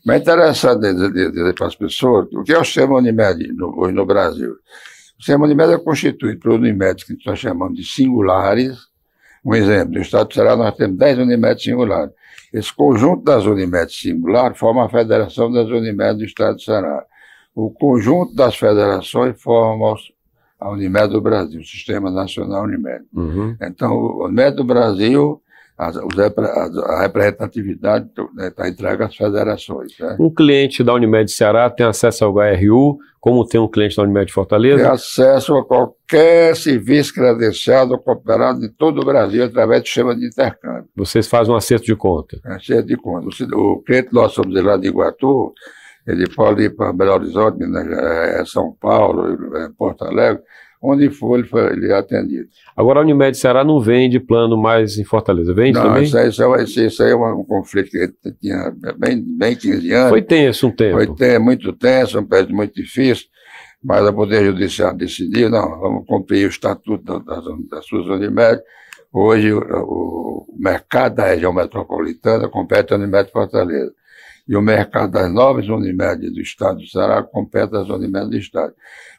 Mas 0.05 0.17
é 0.17 0.19
interessante 0.19 0.93
dizer 0.93 1.53
para 1.53 1.67
as 1.67 1.75
pessoas 1.75 2.27
o 2.33 2.43
que 2.43 2.53
é 2.53 2.57
o 2.57 2.65
sistema 2.65 2.95
Unimed 2.95 3.53
no, 3.53 3.79
hoje 3.79 3.93
no 3.93 4.05
Brasil. 4.05 4.51
O 4.51 5.23
sistema 5.23 5.45
Unimed 5.45 5.73
é 5.73 5.77
constituído 5.77 6.39
por 6.39 6.53
Unimed 6.53 7.05
que 7.05 7.17
nós 7.25 7.39
chamamos 7.39 7.77
de 7.77 7.83
singulares. 7.83 8.77
Um 9.45 9.53
exemplo, 9.53 9.95
no 9.95 10.01
estado 10.01 10.27
do 10.27 10.33
Ceará 10.33 10.55
nós 10.55 10.75
temos 10.75 10.97
10 10.97 11.19
Unimed 11.19 11.61
singulares. 11.61 12.13
Esse 12.51 12.73
conjunto 12.73 13.23
das 13.23 13.45
Unimed 13.45 13.91
singulares 13.93 14.57
forma 14.57 14.85
a 14.85 14.89
Federação 14.89 15.51
das 15.51 15.67
Unimed 15.67 16.17
do 16.17 16.25
estado 16.25 16.55
do 16.55 16.61
Ceará. 16.61 17.05
O 17.53 17.69
conjunto 17.69 18.33
das 18.33 18.55
federações 18.55 19.39
forma 19.41 19.95
a 20.59 20.69
Unimed 20.69 21.09
do 21.09 21.21
Brasil, 21.21 21.59
o 21.59 21.65
Sistema 21.65 22.09
Nacional 22.09 22.63
Unimed. 22.63 23.05
Uhum. 23.13 23.55
Então, 23.61 23.93
o 23.93 24.25
Unimed 24.25 24.55
do 24.55 24.63
Brasil 24.63 25.41
a, 25.81 26.93
a 26.93 27.01
representatividade 27.01 28.07
está 28.07 28.63
né, 28.63 28.69
entregue 28.69 29.03
às 29.03 29.15
federações. 29.15 29.97
Né? 29.99 30.15
Um 30.19 30.29
cliente 30.29 30.83
da 30.83 30.93
Unimed 30.93 31.31
Ceará 31.31 31.69
tem 31.71 31.85
acesso 31.85 32.23
ao 32.23 32.35
HRU, 32.35 32.99
como 33.19 33.45
tem 33.45 33.59
um 33.59 33.67
cliente 33.67 33.95
da 33.95 34.03
Unimed 34.03 34.31
Fortaleza? 34.31 34.83
Tem 34.83 34.91
acesso 34.91 35.55
a 35.55 35.65
qualquer 35.65 36.55
serviço 36.55 37.13
credenciado 37.13 37.93
ou 37.93 37.99
cooperado 37.99 38.59
de 38.59 38.69
todo 38.69 39.01
o 39.01 39.05
Brasil 39.05 39.43
através 39.43 39.81
do 39.81 39.85
sistema 39.87 40.15
de 40.15 40.27
intercâmbio. 40.27 40.89
Vocês 40.95 41.27
fazem 41.27 41.51
um 41.51 41.57
acerto 41.57 41.85
de 41.85 41.95
conta? 41.95 42.39
Acerto 42.45 42.87
de 42.87 42.97
conta. 42.97 43.27
O 43.55 43.81
cliente 43.81 44.13
nosso, 44.13 44.35
somos 44.35 44.63
lá 44.63 44.77
de 44.77 44.87
Iguatu, 44.87 45.51
ele 46.05 46.27
pode 46.29 46.63
ir 46.63 46.75
para 46.75 46.93
Belo 46.93 47.13
Horizonte, 47.13 47.65
né, 47.65 48.43
São 48.45 48.75
Paulo, 48.79 49.35
Porto 49.77 50.03
Alegre, 50.05 50.43
onde 50.81 51.09
for 51.11 51.37
ele, 51.37 51.47
foi, 51.47 51.73
ele 51.73 51.91
é 51.91 51.95
atendido. 51.95 52.47
Agora 52.75 52.99
a 52.99 53.03
Unimed 53.03 53.37
Ceará 53.37 53.63
não 53.63 53.79
vende 53.79 54.19
plano 54.19 54.57
mais 54.57 54.97
em 54.97 55.03
Fortaleza, 55.03 55.53
vende 55.53 55.77
não, 55.77 55.83
também? 55.83 56.03
Isso 56.03 56.17
aí, 56.17 56.29
isso 56.29 57.03
aí, 57.03 57.11
é 57.11 57.15
um, 57.15 57.43
conflito 57.43 57.91
que 57.91 58.31
tinha 58.41 58.73
bem, 58.97 59.23
bem 59.37 59.55
15 59.55 59.91
anos. 59.93 60.09
Foi 60.09 60.21
tenso 60.21 60.67
um 60.67 60.71
tempo. 60.71 60.97
Foi 60.97 61.07
tenso, 61.15 61.41
muito 61.41 61.73
tenso, 61.73 62.19
um 62.19 62.25
período 62.25 62.55
muito 62.55 62.73
difícil, 62.73 63.27
mas 63.83 64.05
o 64.07 64.13
Poder 64.13 64.43
Judiciário 64.43 64.97
decidiu, 64.97 65.49
não, 65.49 65.79
vamos 65.79 66.05
cumprir 66.07 66.45
o 66.47 66.49
estatuto 66.49 67.19
das, 67.19 67.43
das 67.69 67.85
suas 67.85 68.07
Unimed. 68.07 68.61
Hoje 69.13 69.53
o, 69.53 69.59
o, 69.59 70.55
mercado 70.57 71.15
da 71.15 71.25
região 71.25 71.53
metropolitana 71.53 72.47
compete 72.49 72.93
a 72.93 72.97
Unimed 72.97 73.29
Fortaleza. 73.31 73.93
E 74.47 74.55
o 74.55 74.61
mercado 74.61 75.11
das 75.11 75.31
novas 75.31 75.67
Unimed 75.69 76.29
do 76.31 76.41
Estado 76.41 76.79
do 76.79 76.87
Ceará 76.87 77.21
compete 77.23 77.75
às 77.75 77.87
Unimed 77.89 78.29
do 78.29 78.37
Estado. 78.37 78.73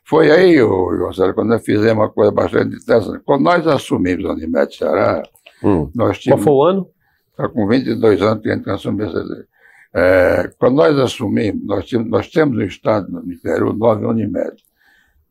Foi 0.05 0.31
aí, 0.31 0.61
Gonçalo, 0.61 1.35
quando 1.35 1.49
nós 1.49 1.65
fizemos 1.65 2.05
uma 2.05 2.11
coisa 2.11 2.33
bastante 2.33 2.77
interessante. 2.77 3.23
Quando 3.25 3.43
nós 3.43 3.67
assumimos 3.67 4.25
a 4.27 4.33
Unimed 4.33 4.77
Ceará, 4.77 5.23
hum. 5.63 5.91
nós 5.95 6.19
tínhamos... 6.19 6.45
Qual 6.45 6.57
foi 6.57 6.67
o 6.67 6.71
ano? 6.71 6.91
Está 7.31 7.49
com 7.49 7.67
22 7.67 8.21
anos 8.21 8.43
que 8.43 8.51
a 8.51 8.55
gente 8.55 8.69
assumiu 8.69 9.07
essa 9.07 9.47
é, 9.95 10.51
Quando 10.59 10.77
nós 10.77 10.99
assumimos, 10.99 11.65
nós, 11.67 11.85
tínhamos, 11.85 12.11
nós 12.11 12.29
temos 12.29 12.57
no 12.57 12.65
Estado, 12.65 13.11
no 13.11 13.33
interior, 13.33 13.77
nove 13.77 14.07
Unimed. 14.07 14.57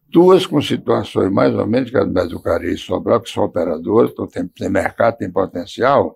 Duas 0.10 0.46
com 0.46 0.62
situações 0.62 1.32
mais 1.32 1.54
ou 1.56 1.66
menos, 1.66 1.90
que 1.90 1.98
a 1.98 2.04
Unimed 2.04 2.30
do 2.30 2.42
Cari 2.42 2.74
e 2.74 2.78
Sobral, 2.78 3.22
que 3.22 3.30
são 3.30 3.44
operadoras, 3.44 4.12
então 4.12 4.28
tem, 4.28 4.48
tem 4.48 4.70
mercado, 4.70 5.18
tem 5.18 5.32
potencial, 5.32 6.16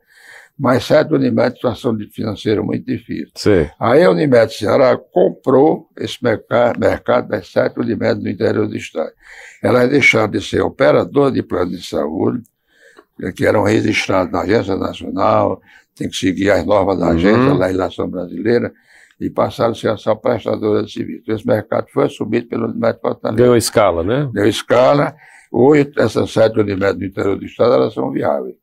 mas 0.58 0.86
sete 0.86 1.13
Unimed 1.13 1.56
situação 1.56 1.98
financeira 2.12 2.63
muito 2.63 2.86
difícil. 2.86 3.32
Sim. 3.36 3.70
Aí 3.80 4.04
a 4.04 4.10
Unimed 4.10 4.54
Ceará 4.54 4.98
comprou 4.98 5.89
esse 5.98 6.24
mercado, 6.24 6.80
mercado 6.80 7.28
das 7.28 7.50
sete 7.50 7.80
Unimed 7.80 8.22
no 8.22 8.30
interior 8.30 8.68
do 8.68 8.78
estado. 8.78 9.12
Ela 9.62 9.86
deixou 9.86 10.28
de 10.28 10.41
ser 10.41 10.62
operadora 10.62 11.32
de 11.32 11.44
plano 11.44 11.72
de 11.72 11.86
saúde, 11.86 12.44
que 13.36 13.46
eram 13.46 13.63
registrados 13.63 14.32
na 14.32 14.41
Agência 14.41 14.76
Nacional, 14.78 15.62
tem 15.96 16.10
que 16.10 16.15
seguir 16.15 16.52
as 16.52 16.65
normas 16.65 17.00
da 17.00 17.10
agência, 17.10 17.39
uhum. 17.39 17.56
a 17.56 17.65
legislação 17.65 18.10
brasileira, 18.10 18.72
e 19.20 19.30
passaram 19.30 19.72
a 19.72 19.76
ser 19.76 19.98
só 19.98 20.13
prestadora 20.13 20.84
de 20.84 20.91
serviço. 20.91 21.32
Esse 21.32 21.48
mercado 21.48 21.88
foi 21.94 22.06
assumido 22.06 22.48
pelo 22.48 22.65
Unimed 22.65 23.00
Fortaleza. 23.00 23.41
Deu 23.41 23.56
escala, 23.56 24.04
né? 24.04 24.30
Deu 24.34 24.46
escala. 24.46 25.15
Hoje, 25.52 25.91
essas 25.98 26.32
sete 26.32 26.60
Unimed 26.60 27.00
do 27.00 27.06
interior 27.06 27.38
do 27.38 27.46
Estado, 27.46 27.76
elas 27.76 27.94
são 27.94 28.12
viáveis. 28.12 28.56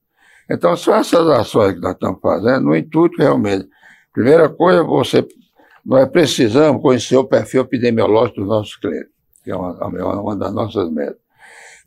Então, 0.50 0.76
são 0.76 0.94
essas 0.94 1.26
ações 1.28 1.74
que 1.74 1.80
nós 1.80 1.92
estamos 1.92 2.20
fazendo, 2.20 2.66
no 2.66 2.76
intuito 2.76 3.16
realmente. 3.18 3.68
Primeira 4.12 4.48
coisa, 4.48 4.82
você, 4.82 5.26
nós 5.84 6.08
precisamos 6.08 6.82
conhecer 6.82 7.16
o 7.16 7.24
perfil 7.24 7.62
epidemiológico 7.62 8.40
dos 8.40 8.48
nossos 8.48 8.76
clientes, 8.76 9.10
que 9.42 9.50
é 9.50 9.56
uma, 9.56 9.72
uma 10.20 10.36
das 10.36 10.52
nossas 10.52 10.90
metas. 10.90 11.16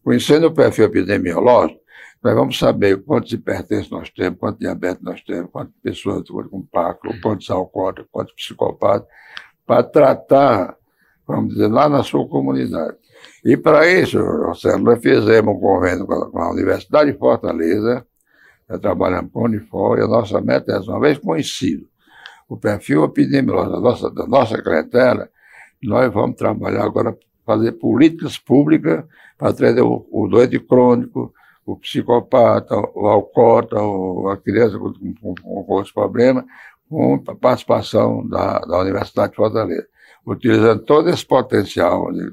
Conhecendo 0.03 0.47
o 0.47 0.53
perfil 0.53 0.85
epidemiológico, 0.85 1.79
nós 2.23 2.33
vamos 2.33 2.57
saber 2.57 3.03
quantos 3.03 3.31
hipertensos 3.31 3.91
nós 3.91 4.09
temos, 4.09 4.39
quanto 4.39 4.59
diabetes 4.59 5.03
nós 5.03 5.21
temos, 5.21 5.51
quantas 5.51 5.75
pessoas 5.83 6.27
com 6.27 6.61
PAC, 6.63 6.99
quantos 7.21 7.49
alcoólicos, 7.51 8.07
quantos 8.11 8.33
psicopatas, 8.33 9.07
para 9.65 9.83
tratar, 9.83 10.75
vamos 11.27 11.53
dizer, 11.53 11.67
lá 11.67 11.87
na 11.87 12.03
sua 12.03 12.27
comunidade. 12.27 12.97
E 13.43 13.55
para 13.55 13.87
isso, 13.87 14.17
nós 14.17 14.59
fizemos 15.01 15.55
um 15.55 15.59
convênio 15.59 16.07
com 16.07 16.39
a 16.39 16.51
Universidade 16.51 17.11
de 17.11 17.17
Fortaleza, 17.17 18.05
nós 18.67 18.79
trabalhamos 18.79 19.31
com 19.31 19.45
a 19.93 19.99
e 19.99 20.01
a 20.01 20.07
nossa 20.07 20.41
meta 20.41 20.73
é, 20.73 20.79
uma 20.79 20.99
vez 20.99 21.17
conhecido 21.17 21.87
o 22.47 22.57
perfil 22.57 23.05
epidemiológico 23.05 23.75
da 23.75 23.81
nossa, 23.81 24.11
da 24.11 24.27
nossa 24.27 24.61
clientela, 24.61 25.29
nós 25.81 26.13
vamos 26.13 26.35
trabalhar 26.35 26.83
agora, 26.83 27.17
fazer 27.45 27.73
políticas 27.73 28.37
públicas 28.37 29.03
para 29.37 29.49
atender 29.49 29.81
o, 29.81 30.07
o 30.11 30.27
doente 30.27 30.59
crônico, 30.59 31.33
o 31.65 31.75
psicopata, 31.77 32.75
o 32.93 33.07
alcoólatra, 33.07 33.79
a 34.31 34.37
criança 34.37 34.77
com, 34.77 34.93
com, 34.93 35.35
com 35.35 35.73
outros 35.73 35.91
problemas, 35.91 36.45
com 36.87 37.21
a 37.27 37.35
participação 37.35 38.27
da, 38.27 38.59
da 38.59 38.79
Universidade 38.79 39.31
de 39.31 39.37
Fortaleza, 39.37 39.87
utilizando 40.25 40.83
todo 40.83 41.09
esse 41.09 41.25
potencial 41.25 42.11
de 42.11 42.31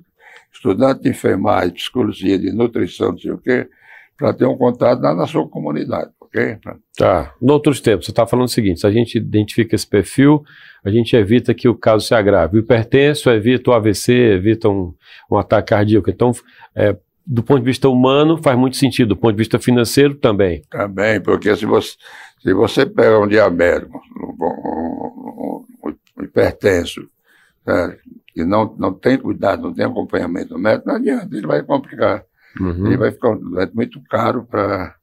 estudante 0.53 1.03
de 1.03 1.09
enfermagem, 1.09 1.73
psicologia, 1.73 2.39
de 2.39 2.53
nutrição, 2.53 3.13
não 3.13 3.19
sei 3.19 3.31
o 3.31 3.39
quê, 3.39 3.69
para 4.17 4.35
ter 4.35 4.47
um 4.47 4.57
contato 4.57 5.01
na, 5.01 5.15
na 5.15 5.27
sua 5.27 5.49
comunidade, 5.49 6.11
ok? 6.33 6.59
Tá. 6.97 7.35
Noutros 7.41 7.81
tempos, 7.81 8.07
você 8.07 8.13
está 8.13 8.27
falando 8.27 8.47
o 8.47 8.51
seguinte: 8.51 8.81
se 8.81 8.87
a 8.87 8.91
gente 8.91 9.19
identifica 9.19 9.75
esse 9.75 9.87
perfil, 9.87 10.43
a 10.83 10.91
gente 10.91 11.15
evita 11.15 11.53
que 11.55 11.69
o 11.69 11.75
caso 11.75 12.07
se 12.07 12.15
agrave. 12.15 12.57
O 12.57 12.61
hipertenso 12.61 13.31
evita 13.31 13.71
o 13.71 13.75
AVC, 13.75 14.13
evita 14.13 14.69
um, 14.69 14.95
um 15.31 15.37
ataque 15.37 15.69
cardíaco. 15.69 16.11
Então, 16.11 16.33
é, 16.75 16.97
do 17.25 17.43
ponto 17.43 17.61
de 17.61 17.67
vista 17.67 17.89
humano, 17.89 18.43
faz 18.43 18.59
muito 18.59 18.77
sentido, 18.77 19.11
do 19.11 19.17
ponto 19.17 19.33
de 19.33 19.39
vista 19.39 19.59
financeiro 19.59 20.15
também. 20.15 20.63
Também, 20.71 21.21
porque 21.21 21.55
se 21.55 21.67
você, 21.67 21.95
se 22.41 22.53
você 22.53 22.87
pega 22.87 23.19
um 23.21 23.29
diabético, 23.29 24.01
um, 24.17 24.45
um, 25.85 25.95
um, 26.19 26.25
hipertenso, 26.25 27.09
né, 27.67 27.97
e 28.35 28.45
não, 28.45 28.75
não 28.79 28.93
tem 28.93 29.19
cuidado, 29.19 29.63
não 29.63 29.75
tem 29.75 29.85
acompanhamento 29.85 30.59
médico, 30.59 30.89
não 30.89 30.97
adianta, 30.97 31.37
ele 31.37 31.47
vai 31.47 31.63
complicar. 31.63 32.25
Uhum. 32.61 32.87
Ele 32.87 32.97
vai 32.97 33.13
ficar 33.13 33.31
um 33.31 33.39
doente 33.39 33.75
muito 33.75 34.03
caro 34.11 34.45
para, 34.45 34.95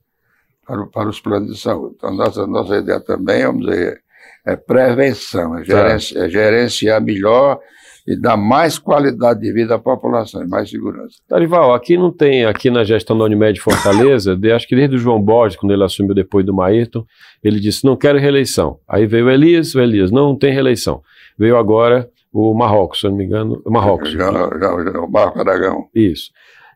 para, 0.69 0.85
para 0.85 1.09
os 1.09 1.19
planos 1.19 1.51
de 1.51 1.59
saúde. 1.59 1.95
Então, 1.97 2.13
nossa, 2.15 2.45
nossa 2.45 2.77
ideia 2.77 2.99
também, 2.99 3.43
vamos 3.43 3.65
dizer, 3.65 4.01
é 4.45 4.55
prevenção, 4.55 5.57
é, 5.57 5.65
gerenciar, 5.65 6.25
é 6.25 6.29
gerenciar 6.29 7.01
melhor 7.01 7.59
e 8.07 8.15
dar 8.15 8.37
mais 8.37 8.77
qualidade 8.77 9.41
de 9.41 9.51
vida 9.51 9.75
à 9.75 9.79
população 9.79 10.47
mais 10.47 10.69
segurança. 10.69 11.17
Tarival, 11.27 11.73
aqui 11.73 11.97
não 11.97 12.11
tem, 12.11 12.45
aqui 12.45 12.69
na 12.69 12.83
gestão 12.83 13.17
da 13.17 13.25
Unimed 13.25 13.59
Fortaleza, 13.59 14.35
de, 14.35 14.51
acho 14.51 14.67
que 14.67 14.75
desde 14.75 14.95
o 14.95 14.99
João 14.99 15.21
Borges, 15.21 15.57
quando 15.57 15.73
ele 15.73 15.83
assumiu 15.83 16.13
depois 16.13 16.45
do 16.45 16.53
Maírton, 16.53 17.03
ele 17.43 17.59
disse, 17.59 17.83
não 17.83 17.95
quero 17.95 18.19
reeleição. 18.19 18.79
Aí 18.87 19.05
veio 19.05 19.25
o 19.25 19.29
Elias, 19.29 19.73
o 19.73 19.81
Elias, 19.81 20.11
não 20.11 20.35
tem 20.35 20.53
reeleição. 20.53 21.01
Veio 21.37 21.57
agora 21.57 22.07
o 22.31 22.53
Marrocos, 22.53 22.99
se 22.99 23.07
não 23.07 23.15
me 23.15 23.25
engano, 23.25 23.61
o 23.65 23.71
Marrocos. 23.71 24.11
Já, 24.11 24.31
já, 24.31 24.59
já, 24.59 24.99
o 25.01 25.09
Marco 25.09 25.39
Aragão. 25.39 25.87
Isso. 25.93 26.29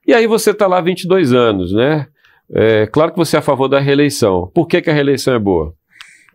E 0.05 0.13
aí 0.13 0.27
você 0.27 0.51
está 0.51 0.67
lá 0.67 0.79
há 0.79 0.81
22 0.81 1.31
anos, 1.31 1.71
né? 1.71 2.07
É, 2.51 2.87
claro 2.87 3.11
que 3.11 3.17
você 3.17 3.35
é 3.35 3.39
a 3.39 3.43
favor 3.43 3.67
da 3.67 3.79
reeleição. 3.79 4.51
Por 4.53 4.67
que, 4.67 4.81
que 4.81 4.89
a 4.89 4.93
reeleição 4.93 5.33
é 5.33 5.39
boa? 5.39 5.73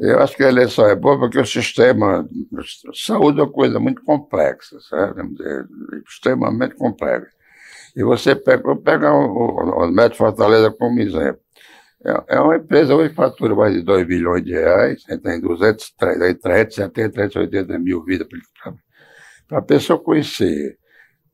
Eu 0.01 0.21
acho 0.21 0.37
que 0.37 0.45
a 0.45 0.49
eleição 0.49 0.87
é 0.87 0.95
boa 0.95 1.19
porque 1.19 1.41
o 1.41 1.45
sistema 1.45 2.29
saúde 2.95 3.41
é 3.41 3.43
uma 3.43 3.53
coisa 3.53 3.81
muito 3.81 4.03
complexa? 4.05 4.77
É 4.93 5.65
extremamente 6.09 6.77
complexa. 6.77 7.29
E 7.97 8.05
você 8.05 8.37
pega, 8.37 8.77
pega 8.77 9.13
o, 9.13 9.85
o 9.85 9.91
Médico 9.91 10.19
Fortaleza 10.19 10.71
como 10.71 11.01
exemplo. 11.01 11.41
É, 12.05 12.37
é 12.37 12.41
uma 12.41 12.57
empresa 12.57 12.95
hoje 12.95 13.13
fatura 13.13 13.57
mais 13.57 13.75
de 13.75 13.83
2 13.83 14.07
bilhões 14.07 14.45
de 14.45 14.53
reais, 14.53 15.03
tem 15.03 15.41
200, 15.41 15.91
370, 15.99 17.11
380 17.11 17.79
mil 17.81 18.05
vidas 18.05 18.29
para 19.49 19.59
a 19.59 19.63
pessoa 19.63 19.99
conhecer 19.99 20.79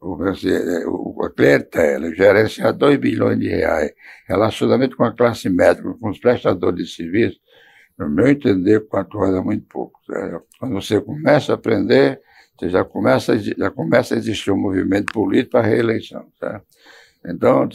o, 0.05 1.17
o, 1.17 1.25
a 1.25 1.31
clientela, 1.31 2.15
gerenciar 2.15 2.73
2 2.73 2.99
bilhões 2.99 3.39
de 3.39 3.49
reais, 3.49 3.93
relacionamento 4.29 4.97
com 4.97 5.05
a 5.05 5.13
classe 5.13 5.49
médica, 5.49 5.95
com 5.95 6.11
os 6.11 6.19
prestadores 6.19 6.89
de 6.89 6.95
serviço, 6.95 7.39
no 7.99 8.11
meu 8.11 8.29
entender, 8.29 8.87
quatro 8.89 9.19
horas 9.19 9.37
é 9.37 9.41
muito 9.41 9.67
pouco. 9.67 10.01
Quando 10.59 10.75
você 10.75 11.01
começa 11.01 11.53
a 11.53 11.55
aprender, 11.55 12.21
você 12.59 12.69
já 12.69 12.85
começa, 12.85 13.39
já 13.39 13.71
começa 13.71 14.15
a 14.15 14.19
existir 14.19 14.51
um 14.51 14.57
movimento 14.57 15.13
político 15.13 15.53
para 15.53 15.61
a 15.61 15.69
reeleição. 15.69 16.27
Tá? 16.41 16.61
Então, 17.27 17.69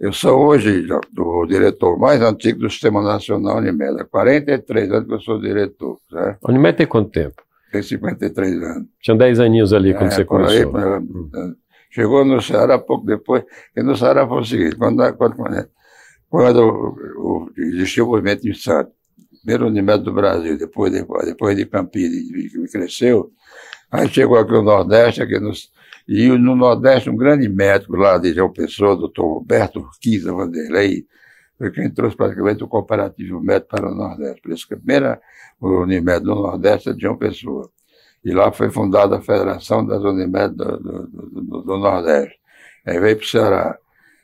eu 0.00 0.12
sou 0.12 0.46
hoje 0.46 0.86
o 1.18 1.46
diretor 1.46 1.98
mais 1.98 2.22
antigo 2.22 2.60
do 2.60 2.70
Sistema 2.70 3.02
Nacional 3.02 3.58
Unimed. 3.58 4.00
Há 4.00 4.04
43 4.04 4.92
anos 4.92 5.08
que 5.08 5.14
eu 5.14 5.20
sou 5.20 5.40
diretor. 5.40 5.98
A 6.12 6.36
Unimed 6.48 6.76
tem 6.78 6.86
quanto 6.86 7.10
tempo? 7.10 7.47
Tem 7.70 7.82
53 7.82 8.62
anos. 8.62 8.88
Tinha 9.00 9.16
10 9.16 9.40
aninhos 9.40 9.72
ali 9.72 9.92
quando 9.92 10.12
é, 10.12 10.14
você 10.14 10.24
começou. 10.24 10.76
Aí, 10.76 10.98
hum. 10.98 11.54
Chegou 11.90 12.24
no 12.24 12.40
Ceará 12.40 12.78
pouco 12.78 13.06
depois, 13.06 13.44
e 13.74 13.82
no 13.82 13.96
Ceará 13.96 14.26
foi 14.26 14.40
o 14.40 14.44
seguinte, 14.44 14.76
quando, 14.76 15.12
quando, 15.14 15.36
quando 16.28 16.60
o, 16.60 17.46
o, 17.46 17.50
existiu 17.56 18.06
o 18.06 18.10
movimento 18.10 18.42
de 18.42 18.54
Santos, 18.54 18.92
primeiro 19.38 19.66
Unimed 19.66 20.04
do 20.04 20.12
Brasil, 20.12 20.58
depois 20.58 20.92
de, 20.92 21.02
depois 21.24 21.56
de 21.56 21.64
Campinas, 21.64 22.12
que 22.12 22.68
cresceu, 22.70 23.32
aí 23.90 24.06
chegou 24.08 24.36
aqui 24.38 24.52
no 24.52 24.62
Nordeste, 24.62 25.22
aqui 25.22 25.40
nos, 25.40 25.70
e 26.06 26.28
no 26.28 26.54
Nordeste 26.54 27.08
um 27.08 27.16
grande 27.16 27.48
médico 27.48 27.96
lá 27.96 28.18
de 28.18 28.34
João 28.34 28.52
Pessoa, 28.52 28.94
doutor 28.94 29.38
Roberto 29.38 29.80
Urquiza 29.80 30.32
Vanderlei, 30.32 31.06
foi 31.58 31.72
quem 31.72 31.90
trouxe 31.90 32.16
praticamente 32.16 32.62
o 32.62 32.68
comparativo 32.68 33.40
médico 33.40 33.70
para 33.70 33.90
o 33.90 33.94
Nordeste. 33.94 34.40
Por 34.40 34.52
isso 34.52 34.68
que 34.68 34.74
a 34.74 34.76
primeira 34.76 35.20
Unimed 35.60 36.24
no 36.24 36.36
Nordeste 36.36 36.90
é 36.90 36.92
de 36.92 37.02
João 37.02 37.16
Pessoa. 37.16 37.68
E 38.24 38.32
lá 38.32 38.52
foi 38.52 38.70
fundada 38.70 39.16
a 39.16 39.20
Federação 39.20 39.84
das 39.84 40.02
Unimed 40.02 40.54
do, 40.54 40.78
do, 40.78 41.06
do, 41.06 41.62
do 41.62 41.78
Nordeste. 41.78 42.38
Aí 42.86 43.00
veio 43.00 43.16
para 43.16 43.24
o 43.24 43.28
Ceará. 43.28 43.78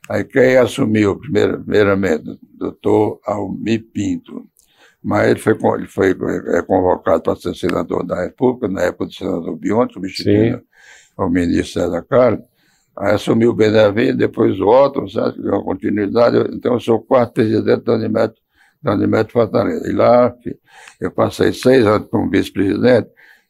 Aí 0.09 0.25
quem 0.25 0.57
assumiu 0.57 1.18
primeiramente, 1.18 2.31
o 2.31 2.38
doutor 2.57 3.20
Almi 3.27 3.79
Pinto, 3.79 4.47
mas 5.03 5.31
ele 5.31 5.40
foi, 5.40 5.57
ele 5.77 5.87
foi 5.87 6.11
é, 6.57 6.62
convocado 6.62 7.23
para 7.23 7.37
ser 7.37 7.55
senador 7.55 8.07
da 8.07 8.23
República, 8.23 8.68
na 8.68 8.83
época 8.83 9.07
do 9.07 9.12
senador 9.12 9.57
Bion, 9.57 9.88
substituindo 9.90 10.62
o 11.16 11.29
ministro 11.29 11.83
César 11.83 12.03
Carlos. 12.03 12.44
Aí 12.96 13.14
assumiu 13.14 13.50
o 13.50 13.54
Benavides, 13.54 14.16
depois 14.16 14.59
o 14.61 14.68
Otto, 14.68 15.09
sabe, 15.09 15.35
que 15.35 15.42
deu 15.42 15.52
uma 15.52 15.64
continuidade. 15.64 16.37
Então, 16.54 16.74
eu 16.74 16.80
sou 16.80 16.96
o 16.96 17.00
quarto 17.00 17.35
presidente 17.35 17.85
da 17.85 17.94
Unimed, 17.94 18.35
da 18.83 18.94
Unimed 18.94 19.33
Fortaleza. 19.33 19.90
E 19.90 19.92
lá 19.92 20.33
eu 21.00 21.11
passei 21.11 21.52
seis 21.52 21.85
anos 21.85 22.09
como 22.09 22.30
vice-presidente 22.30 23.09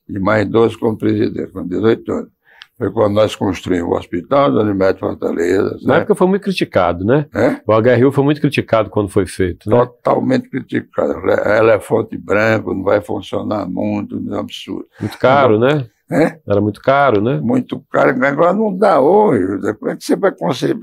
e 0.08 0.18
mais 0.18 0.48
12 0.48 0.78
como 0.78 0.96
presidente, 0.96 1.52
com 1.52 1.66
18 1.66 2.12
anos. 2.12 2.34
Foi 2.76 2.90
quando 2.90 3.14
nós 3.14 3.36
construímos 3.36 3.92
o 3.92 3.96
hospital 3.96 4.52
da 4.52 4.62
Unimed 4.62 4.98
Fortaleza. 4.98 5.78
Na 5.82 5.94
né? 5.94 6.00
época 6.00 6.16
foi 6.16 6.26
muito 6.26 6.42
criticado, 6.42 7.04
né? 7.04 7.26
É? 7.32 7.60
O 7.64 7.72
HRU 7.72 8.10
foi 8.10 8.24
muito 8.24 8.40
criticado 8.40 8.90
quando 8.90 9.08
foi 9.08 9.26
feito. 9.26 9.70
Né? 9.70 9.76
Totalmente 9.76 10.50
criticado. 10.50 11.12
Ela 11.30 11.74
é 11.74 11.80
fonte 11.80 12.18
branco, 12.18 12.74
não 12.74 12.82
vai 12.82 13.00
funcionar 13.00 13.66
muito, 13.66 14.16
é 14.16 14.34
um 14.34 14.40
absurdo. 14.40 14.88
Muito 15.00 15.16
caro, 15.18 15.56
então, 15.56 15.68
né? 15.68 15.86
É? 16.10 16.38
Era 16.46 16.60
muito 16.60 16.80
caro, 16.80 17.22
né? 17.22 17.40
Muito 17.40 17.82
caro. 17.90 18.10
Agora 18.24 18.52
não 18.52 18.76
dá 18.76 19.00
hoje. 19.00 19.46
Como 19.78 19.90
é 19.90 19.96
que 19.96 20.04
você 20.04 20.14
vai 20.14 20.32
conseguir 20.32 20.78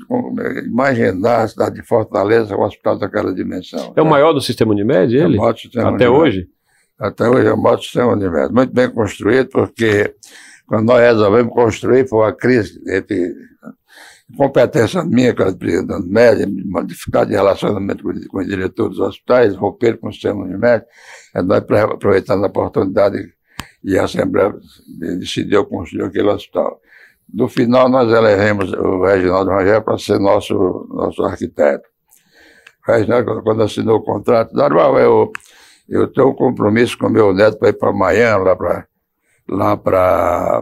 imaginar 0.66 1.44
a 1.44 1.48
cidade 1.48 1.76
de 1.76 1.84
Fortaleza, 1.84 2.56
um 2.56 2.64
hospital 2.64 2.98
daquela 2.98 3.34
dimensão? 3.34 3.94
É 3.96 4.02
o 4.02 4.06
maior 4.06 4.34
do 4.34 4.42
sistema 4.42 4.72
Unimed, 4.72 5.16
ele? 5.16 5.36
É 5.36 5.38
o 5.38 5.42
maior 5.42 5.56
sistema 5.56 5.90
Até 5.90 6.10
Unimed. 6.10 6.28
hoje? 6.28 6.48
Até 7.00 7.30
hoje 7.30 7.48
é 7.48 7.54
o 7.54 7.62
maior 7.62 7.78
sistema 7.78 8.14
Unimed. 8.14 8.52
Muito 8.52 8.74
bem 8.74 8.90
construído, 8.90 9.50
porque 9.50 10.16
quando 10.66 10.88
nós 10.88 11.02
resolvemos 11.02 11.54
construir, 11.54 12.08
foi 12.08 12.20
uma 12.20 12.34
crise 12.34 12.82
entre 12.88 13.32
competência 14.36 15.04
minha, 15.04 15.36
que 15.36 15.42
era 15.42 15.54
presidente 15.54 16.08
média, 16.08 16.48
modificar 16.66 17.26
de 17.26 17.34
relacionamento 17.34 18.04
com, 18.04 18.14
com 18.28 18.40
os 18.40 18.48
diretores 18.48 18.98
dos 18.98 19.08
hospitais, 19.08 19.56
romper 19.56 20.00
com 20.00 20.08
o 20.08 20.12
sistema 20.12 20.46
médico, 20.46 20.90
é 21.36 21.42
nós 21.42 21.64
aproveitando 21.70 22.44
a 22.44 22.48
oportunidade 22.48 23.18
e 23.84 23.98
a 23.98 24.04
Assembleia 24.04 24.54
decidiu 25.20 25.65
construir 25.65 26.04
aquele 26.04 26.30
hospital. 26.30 26.80
No 27.34 27.48
final, 27.48 27.88
nós 27.89 28.12
elegemos 28.12 28.72
o 28.74 29.04
Reginaldo 29.04 29.52
Rangel 29.52 29.82
para 29.82 29.98
ser 29.98 30.20
nosso, 30.20 30.88
nosso 30.89 31.24
arquiteto. 31.24 31.89
Quando, 32.86 33.44
quando 33.44 33.63
assinou 33.63 33.98
o 33.98 34.04
contrato, 34.04 34.54
Darval, 34.54 35.00
eu, 35.00 35.32
eu 35.88 36.08
tenho 36.08 36.30
um 36.30 36.36
compromisso 36.36 36.98
com 36.98 37.10
meu 37.10 37.34
neto 37.34 37.58
para 37.58 37.70
ir 37.70 37.74
para 37.74 37.94
Miami, 37.94 38.46
lá 38.46 38.56
para 38.56 38.88
lá 39.48 39.78
para 39.78 40.62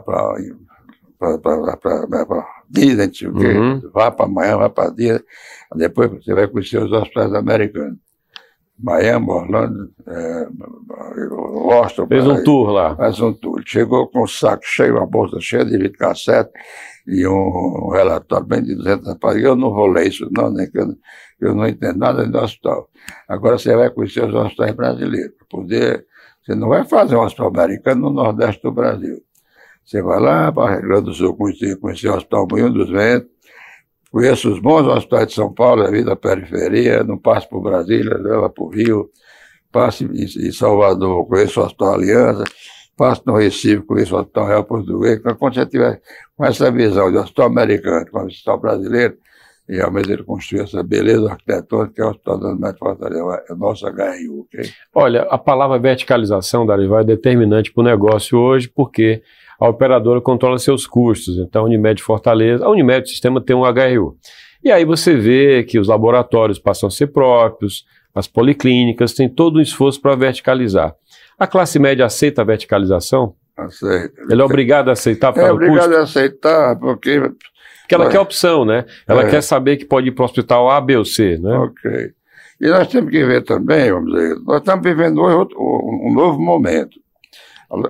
para 2.26 2.48
Disney, 2.70 3.12
o? 3.28 3.58
Uhum. 3.58 3.92
Vá 3.94 4.12
para 4.12 4.28
Miami, 4.28 4.60
vá 4.60 4.70
para 4.70 4.90
Disney. 4.92 5.24
Depois 5.76 6.12
você 6.12 6.34
vai 6.34 6.48
conhecer 6.48 6.82
os 6.82 6.92
hospitais 6.92 7.34
americanos. 7.34 7.98
Miami, 8.82 9.30
Orlando, 9.30 9.92
é, 10.08 10.48
Washington. 11.30 12.08
Fez 12.08 12.28
um 12.28 12.44
tour 12.44 12.70
lá. 12.72 12.96
Fez 12.96 13.20
um 13.20 13.34
tour. 13.34 13.62
Chegou 13.66 14.08
com 14.08 14.24
um 14.24 14.28
saco 14.28 14.64
cheio, 14.64 14.96
uma 14.98 15.06
bolsa 15.06 15.40
cheia 15.40 15.66
de 15.66 15.78
videocassete 15.78 16.52
e 17.06 17.28
um 17.28 17.90
relatório 17.90 18.46
bem 18.46 18.64
de 18.64 18.76
200 18.76 19.16
páginas. 19.16 19.46
Eu 19.46 19.56
não 19.56 19.74
vou 19.74 19.88
ler 19.88 20.08
isso, 20.08 20.30
não, 20.32 20.52
nem 20.52 20.70
que 20.70 20.80
eu, 20.80 20.96
eu 21.42 21.56
não 21.56 21.68
entendo 21.68 21.98
nada 21.98 22.26
do 22.26 22.38
hospital. 22.38 22.90
Agora 23.28 23.58
você 23.58 23.76
vai 23.76 23.90
conhecer 23.90 24.24
os 24.24 24.34
hospitais 24.34 24.74
brasileiros. 24.74 25.36
Poder, 25.50 26.06
você 26.42 26.56
não 26.56 26.70
vai 26.70 26.86
fazer 26.86 27.16
um 27.16 27.24
hospital 27.24 27.50
americano 27.50 28.02
no 28.02 28.10
Nordeste 28.12 28.62
do 28.62 28.72
Brasil. 28.72 29.22
Você 29.84 30.02
vai 30.04 30.20
lá 30.20 30.52
para 30.52 30.76
Rio 30.76 30.82
Grande 30.88 31.06
do 31.06 31.14
Sul 31.14 31.36
conhecer, 31.36 31.76
conhecer 31.78 32.10
o 32.10 32.16
Hospital 32.16 32.48
Moinho 32.50 32.70
dos 32.72 32.92
Ventos, 32.92 33.30
Conheço 34.12 34.52
os 34.52 34.60
bons 34.60 34.88
hospitais 34.88 35.28
de 35.28 35.34
São 35.36 35.54
Paulo, 35.54 35.84
a 35.84 35.92
vida 35.92 36.16
periferia, 36.16 37.04
não 37.04 37.18
passo 37.18 37.48
por 37.48 37.62
Brasília, 37.62 38.18
leva 38.18 38.50
para 38.50 38.64
o 38.64 38.70
Rio, 38.70 39.10
passo 39.72 40.04
em 40.04 40.52
Salvador, 40.52 41.28
conheço 41.28 41.62
o 41.62 41.64
Hospital 41.64 41.94
Aliança, 41.94 42.44
passo 42.98 43.22
no 43.28 43.38
Recife, 43.38 43.84
conheço 43.84 44.16
o 44.16 44.20
Hospital 44.20 44.48
Real 44.48 44.64
Português. 44.64 45.20
Então, 45.20 45.36
quando 45.36 45.54
você 45.54 45.66
tiver 45.66 46.02
com 46.36 46.44
essa 46.44 46.72
visão 46.72 47.12
de 47.12 47.18
hospital 47.18 47.46
americano, 47.46 48.06
com 48.12 48.26
hospital 48.26 48.60
brasileiro, 48.60 49.16
e 49.70 49.76
realmente 49.76 50.12
ele 50.12 50.24
construiu 50.24 50.64
essa 50.64 50.82
beleza 50.82 51.30
arquitetônica 51.30 51.94
que 51.94 52.02
é 52.02 52.06
o 52.06 52.10
Hospital 52.10 52.40
da 52.40 52.56
Médica 52.56 52.80
Fortaleza, 52.80 53.44
é 53.48 53.54
nosso 53.54 53.86
HRU, 53.86 54.42
ok? 54.42 54.70
Olha, 54.96 55.22
a 55.30 55.38
palavra 55.38 55.78
verticalização, 55.78 56.66
Darival, 56.66 57.02
é 57.02 57.04
determinante 57.04 57.72
para 57.72 57.82
o 57.82 57.84
negócio 57.84 58.36
hoje, 58.36 58.68
porque 58.68 59.22
a 59.60 59.70
operadora 59.70 60.20
controla 60.20 60.58
seus 60.58 60.88
custos. 60.88 61.38
Então, 61.38 61.62
a 61.62 61.66
Unimed 61.66 62.02
Fortaleza, 62.02 62.66
a 62.66 62.70
Unimed 62.70 63.08
Sistema 63.08 63.40
tem 63.40 63.56
um 63.56 63.64
HRU. 63.64 64.18
E 64.64 64.72
aí 64.72 64.84
você 64.84 65.16
vê 65.16 65.64
que 65.64 65.78
os 65.78 65.88
laboratórios 65.88 66.58
passam 66.58 66.88
a 66.88 66.92
ser 66.92 67.08
próprios, 67.08 67.86
as 68.16 68.28
policlínicas, 68.28 69.14
tem 69.14 69.30
todo 69.30 69.60
um 69.60 69.62
esforço 69.62 70.02
para 70.02 70.16
verticalizar. 70.16 70.96
A 71.38 71.46
classe 71.46 71.78
média 71.78 72.06
aceita 72.06 72.42
a 72.42 72.46
verticalização? 72.46 73.36
Aceita. 73.56 74.22
Ela 74.32 74.42
é 74.42 74.46
obrigada 74.46 74.90
a 74.90 74.94
aceitar 74.94 75.32
para 75.32 75.44
é 75.44 75.52
o 75.52 75.58
custo? 75.58 75.66
É 75.66 75.68
obrigada 75.68 76.00
a 76.00 76.04
aceitar, 76.04 76.76
porque... 76.80 77.22
Porque 77.90 77.96
ela 77.96 78.10
quer 78.12 78.20
opção, 78.20 78.64
né? 78.64 78.86
Ela 79.08 79.24
é. 79.24 79.30
quer 79.32 79.42
saber 79.42 79.78
que 79.78 79.84
pode 79.84 80.10
ir 80.10 80.12
para 80.12 80.22
o 80.22 80.26
hospital 80.26 80.70
A, 80.70 80.80
B 80.80 80.96
ou 80.96 81.04
C, 81.04 81.40
né? 81.40 81.58
Ok. 81.58 82.12
E 82.62 82.68
nós 82.68 82.88
temos 82.88 83.10
que 83.10 83.26
ver 83.26 83.44
também, 83.44 83.92
vamos 83.92 84.14
dizer, 84.14 84.36
nós 84.46 84.60
estamos 84.60 84.84
vivendo 84.84 85.20
hoje 85.20 85.50
um 85.58 86.14
novo 86.14 86.40
momento. 86.40 87.00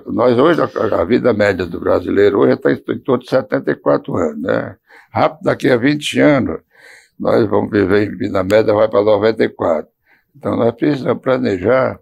Nós 0.06 0.38
hoje, 0.38 0.60
a, 0.62 1.04
vida 1.04 1.34
média 1.34 1.66
do 1.66 1.78
brasileiro 1.78 2.38
hoje 2.38 2.54
está 2.54 2.72
em 2.72 2.98
torno 3.00 3.22
de 3.22 3.28
74 3.28 4.16
anos, 4.16 4.42
né? 4.42 4.76
Rápido, 5.12 5.44
daqui 5.44 5.68
a 5.68 5.76
20 5.76 6.20
anos, 6.20 6.60
nós 7.18 7.46
vamos 7.50 7.70
viver 7.70 8.16
vida 8.16 8.42
média, 8.42 8.72
vai 8.72 8.88
para 8.88 9.04
94. 9.04 9.86
Então, 10.34 10.56
nós 10.56 10.74
precisamos 10.74 11.22
planejar, 11.22 11.98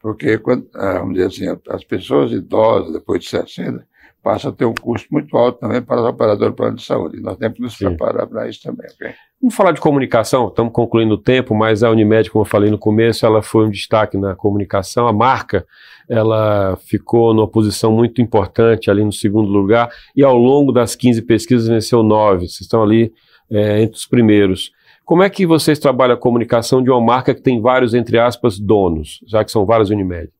porque, 0.00 0.38
quando, 0.38 0.68
ah, 0.74 0.98
vamos 1.00 1.14
dizer 1.14 1.26
assim, 1.26 1.60
as 1.70 1.82
pessoas 1.82 2.30
idosas, 2.30 2.92
depois 2.92 3.22
de 3.22 3.30
60, 3.30 3.84
passa 4.22 4.50
a 4.50 4.52
ter 4.52 4.64
um 4.64 4.74
custo 4.74 5.08
muito 5.10 5.36
alto 5.36 5.58
também 5.58 5.82
para 5.82 6.00
os 6.00 6.06
operadores 6.06 6.52
do 6.52 6.56
plano 6.56 6.76
de 6.76 6.84
saúde. 6.84 7.20
Nós 7.20 7.36
temos 7.36 7.56
que 7.56 7.62
nos 7.62 7.76
Sim. 7.76 7.86
preparar 7.86 8.26
para 8.26 8.48
isso 8.48 8.62
também. 8.62 8.86
Okay? 8.94 9.12
Vamos 9.40 9.56
falar 9.56 9.72
de 9.72 9.80
comunicação, 9.80 10.46
estamos 10.46 10.72
concluindo 10.72 11.14
o 11.14 11.18
tempo, 11.18 11.52
mas 11.54 11.82
a 11.82 11.90
Unimed, 11.90 12.30
como 12.30 12.44
eu 12.44 12.48
falei 12.48 12.70
no 12.70 12.78
começo, 12.78 13.26
ela 13.26 13.42
foi 13.42 13.66
um 13.66 13.70
destaque 13.70 14.16
na 14.16 14.36
comunicação. 14.36 15.08
A 15.08 15.12
marca, 15.12 15.66
ela 16.08 16.76
ficou 16.76 17.34
numa 17.34 17.48
posição 17.48 17.90
muito 17.90 18.22
importante 18.22 18.88
ali 18.88 19.04
no 19.04 19.12
segundo 19.12 19.50
lugar 19.50 19.90
e 20.14 20.22
ao 20.22 20.36
longo 20.36 20.70
das 20.70 20.94
15 20.94 21.22
pesquisas 21.22 21.66
venceu 21.66 22.04
nove. 22.04 22.46
Vocês 22.46 22.60
estão 22.60 22.82
ali 22.82 23.12
é, 23.50 23.82
entre 23.82 23.96
os 23.96 24.06
primeiros. 24.06 24.70
Como 25.04 25.24
é 25.24 25.28
que 25.28 25.44
vocês 25.44 25.80
trabalham 25.80 26.14
a 26.14 26.18
comunicação 26.18 26.80
de 26.80 26.88
uma 26.88 27.00
marca 27.00 27.34
que 27.34 27.42
tem 27.42 27.60
vários, 27.60 27.92
entre 27.92 28.20
aspas, 28.20 28.58
donos, 28.58 29.18
já 29.26 29.44
que 29.44 29.50
são 29.50 29.66
várias 29.66 29.90
Unimed? 29.90 30.30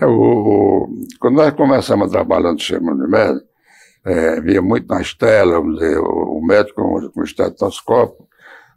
É, 0.00 0.06
o, 0.06 0.88
quando 1.20 1.36
nós 1.36 1.52
começamos 1.54 2.08
a 2.08 2.10
trabalhar 2.10 2.52
no 2.52 2.58
sistema 2.58 2.92
Unimed, 2.92 3.40
é, 4.04 4.40
via 4.40 4.60
muito 4.60 4.88
nas 4.88 5.14
telas, 5.14 5.54
vamos 5.54 5.78
dizer, 5.78 5.98
o, 5.98 6.38
o 6.38 6.44
médico 6.44 6.82
com, 6.82 7.10
com 7.10 7.22
estetoscópio, 7.22 8.26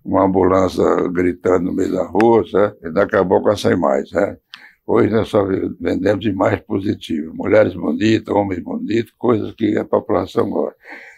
uma 0.06 0.24
ambulância 0.24 0.84
gritando 1.12 1.66
no 1.66 1.74
meio 1.74 1.92
da 1.92 2.06
rua, 2.06 2.48
certo? 2.48 2.88
e 2.88 2.92
daqui 2.92 3.16
a 3.16 3.26
pouco 3.26 3.56
sem 3.58 3.76
mais. 3.76 4.12
Né? 4.12 4.38
Hoje 4.86 5.10
nós 5.10 5.28
só 5.28 5.44
vendemos 5.82 6.26
imagens 6.26 6.62
positivas, 6.62 7.34
mulheres 7.34 7.74
bonitas, 7.74 8.34
homens 8.34 8.64
bonitos, 8.64 9.12
coisas 9.18 9.54
que 9.54 9.78
a 9.78 9.84
população 9.84 10.50
gosta. 10.50 10.78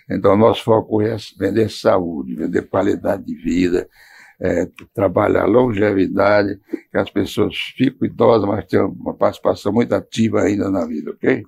Então, 0.09 0.35
nosso 0.35 0.63
foco 0.63 1.01
é 1.01 1.15
vender 1.37 1.69
saúde, 1.69 2.35
vender 2.35 2.67
qualidade 2.67 3.23
de 3.23 3.35
vida, 3.35 3.87
é, 4.41 4.67
trabalhar 4.93 5.45
longevidade, 5.45 6.59
que 6.91 6.97
as 6.97 7.09
pessoas 7.09 7.55
ficam 7.75 8.07
idosas, 8.07 8.47
mas 8.47 8.65
têm 8.65 8.79
uma 8.79 9.13
participação 9.13 9.73
muito 9.73 9.93
ativa 9.93 10.41
ainda 10.41 10.69
na 10.69 10.85
vida, 10.85 11.11
ok? 11.11 11.43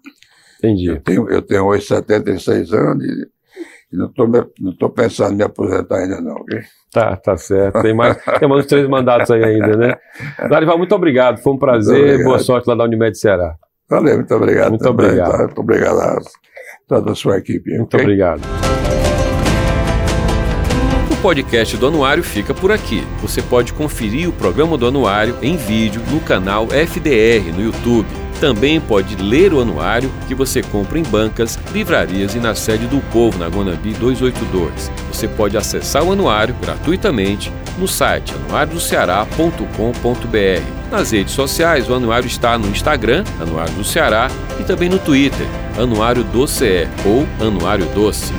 Entendi. 0.60 0.88
Eu 0.88 1.02
tenho, 1.02 1.30
eu 1.30 1.42
tenho 1.42 1.66
hoje 1.66 1.86
76 1.86 2.74
anos 2.74 3.04
e, 3.04 3.28
e 3.94 3.98
não 3.98 4.08
estou 4.08 4.28
não 4.60 4.76
tô 4.76 4.90
pensando 4.90 5.34
em 5.34 5.38
me 5.38 5.44
aposentar 5.44 5.98
ainda 5.98 6.22
não, 6.22 6.36
ok? 6.36 6.60
Tá, 6.92 7.16
tá 7.16 7.38
certo. 7.38 7.82
Tem 7.82 7.94
mais, 7.94 8.18
tem 8.40 8.48
mais 8.48 8.62
uns 8.62 8.68
três 8.68 8.88
mandatos 8.88 9.32
aí 9.32 9.44
ainda, 9.44 9.78
né? 9.78 9.96
Darival, 10.50 10.78
muito 10.78 10.94
obrigado. 10.94 11.42
Foi 11.42 11.54
um 11.54 11.58
prazer. 11.58 12.24
Boa 12.24 12.40
sorte 12.40 12.68
lá 12.68 12.76
da 12.76 12.84
Unimed 12.84 13.18
Ceará. 13.18 13.56
Valeu, 13.90 14.18
muito 14.18 14.36
obrigado. 14.36 14.70
Muito 14.70 14.84
também, 14.84 15.06
obrigado. 15.06 15.32
Tá? 15.32 15.38
Muito 15.46 15.62
obrigado 15.62 16.00
a 16.00 16.20
toda 16.88 17.12
a 17.12 17.16
sua 17.16 17.38
equipe. 17.38 17.72
Muito 17.72 17.96
okay? 17.96 18.02
obrigado 18.02 18.42
podcast 21.22 21.78
do 21.78 21.88
Anuário 21.88 22.24
fica 22.24 22.54
por 22.54 22.72
aqui. 22.72 23.06
Você 23.22 23.42
pode 23.44 23.74
conferir 23.74 24.28
o 24.28 24.34
programa 24.34 24.76
do 24.76 24.88
Anuário 24.88 25.38
em 25.42 25.56
vídeo 25.56 26.02
no 26.10 26.20
canal 26.20 26.68
FDR 26.68 27.54
no 27.56 27.64
YouTube. 27.64 28.08
Também 28.40 28.82
pode 28.82 29.16
ler 29.18 29.54
o 29.54 29.62
anuário 29.62 30.12
que 30.28 30.34
você 30.34 30.64
compra 30.64 30.98
em 30.98 31.04
bancas, 31.04 31.60
livrarias 31.72 32.34
e 32.34 32.40
na 32.40 32.56
sede 32.56 32.88
do 32.88 33.00
Povo, 33.12 33.38
na 33.38 33.48
Guanambi 33.48 33.94
282. 33.94 34.92
Você 35.12 35.28
pode 35.28 35.56
acessar 35.56 36.04
o 36.04 36.12
anuário 36.12 36.56
gratuitamente 36.60 37.54
no 37.78 37.88
site 37.88 38.34
anuariodoceará.com.br. 38.48 40.90
Nas 40.90 41.12
redes 41.12 41.36
sociais, 41.36 41.88
o 41.88 41.94
anuário 41.94 42.26
está 42.26 42.58
no 42.58 42.68
Instagram, 42.68 43.24
Anuário 43.40 43.76
do 43.76 43.84
Ceará, 43.84 44.28
e 44.60 44.64
também 44.64 44.90
no 44.90 44.98
Twitter, 44.98 45.46
Anuário 45.78 46.24
do 46.24 46.48
CE 46.48 46.88
ou 47.06 47.28
Anuário 47.40 47.86
Doce. 47.94 48.34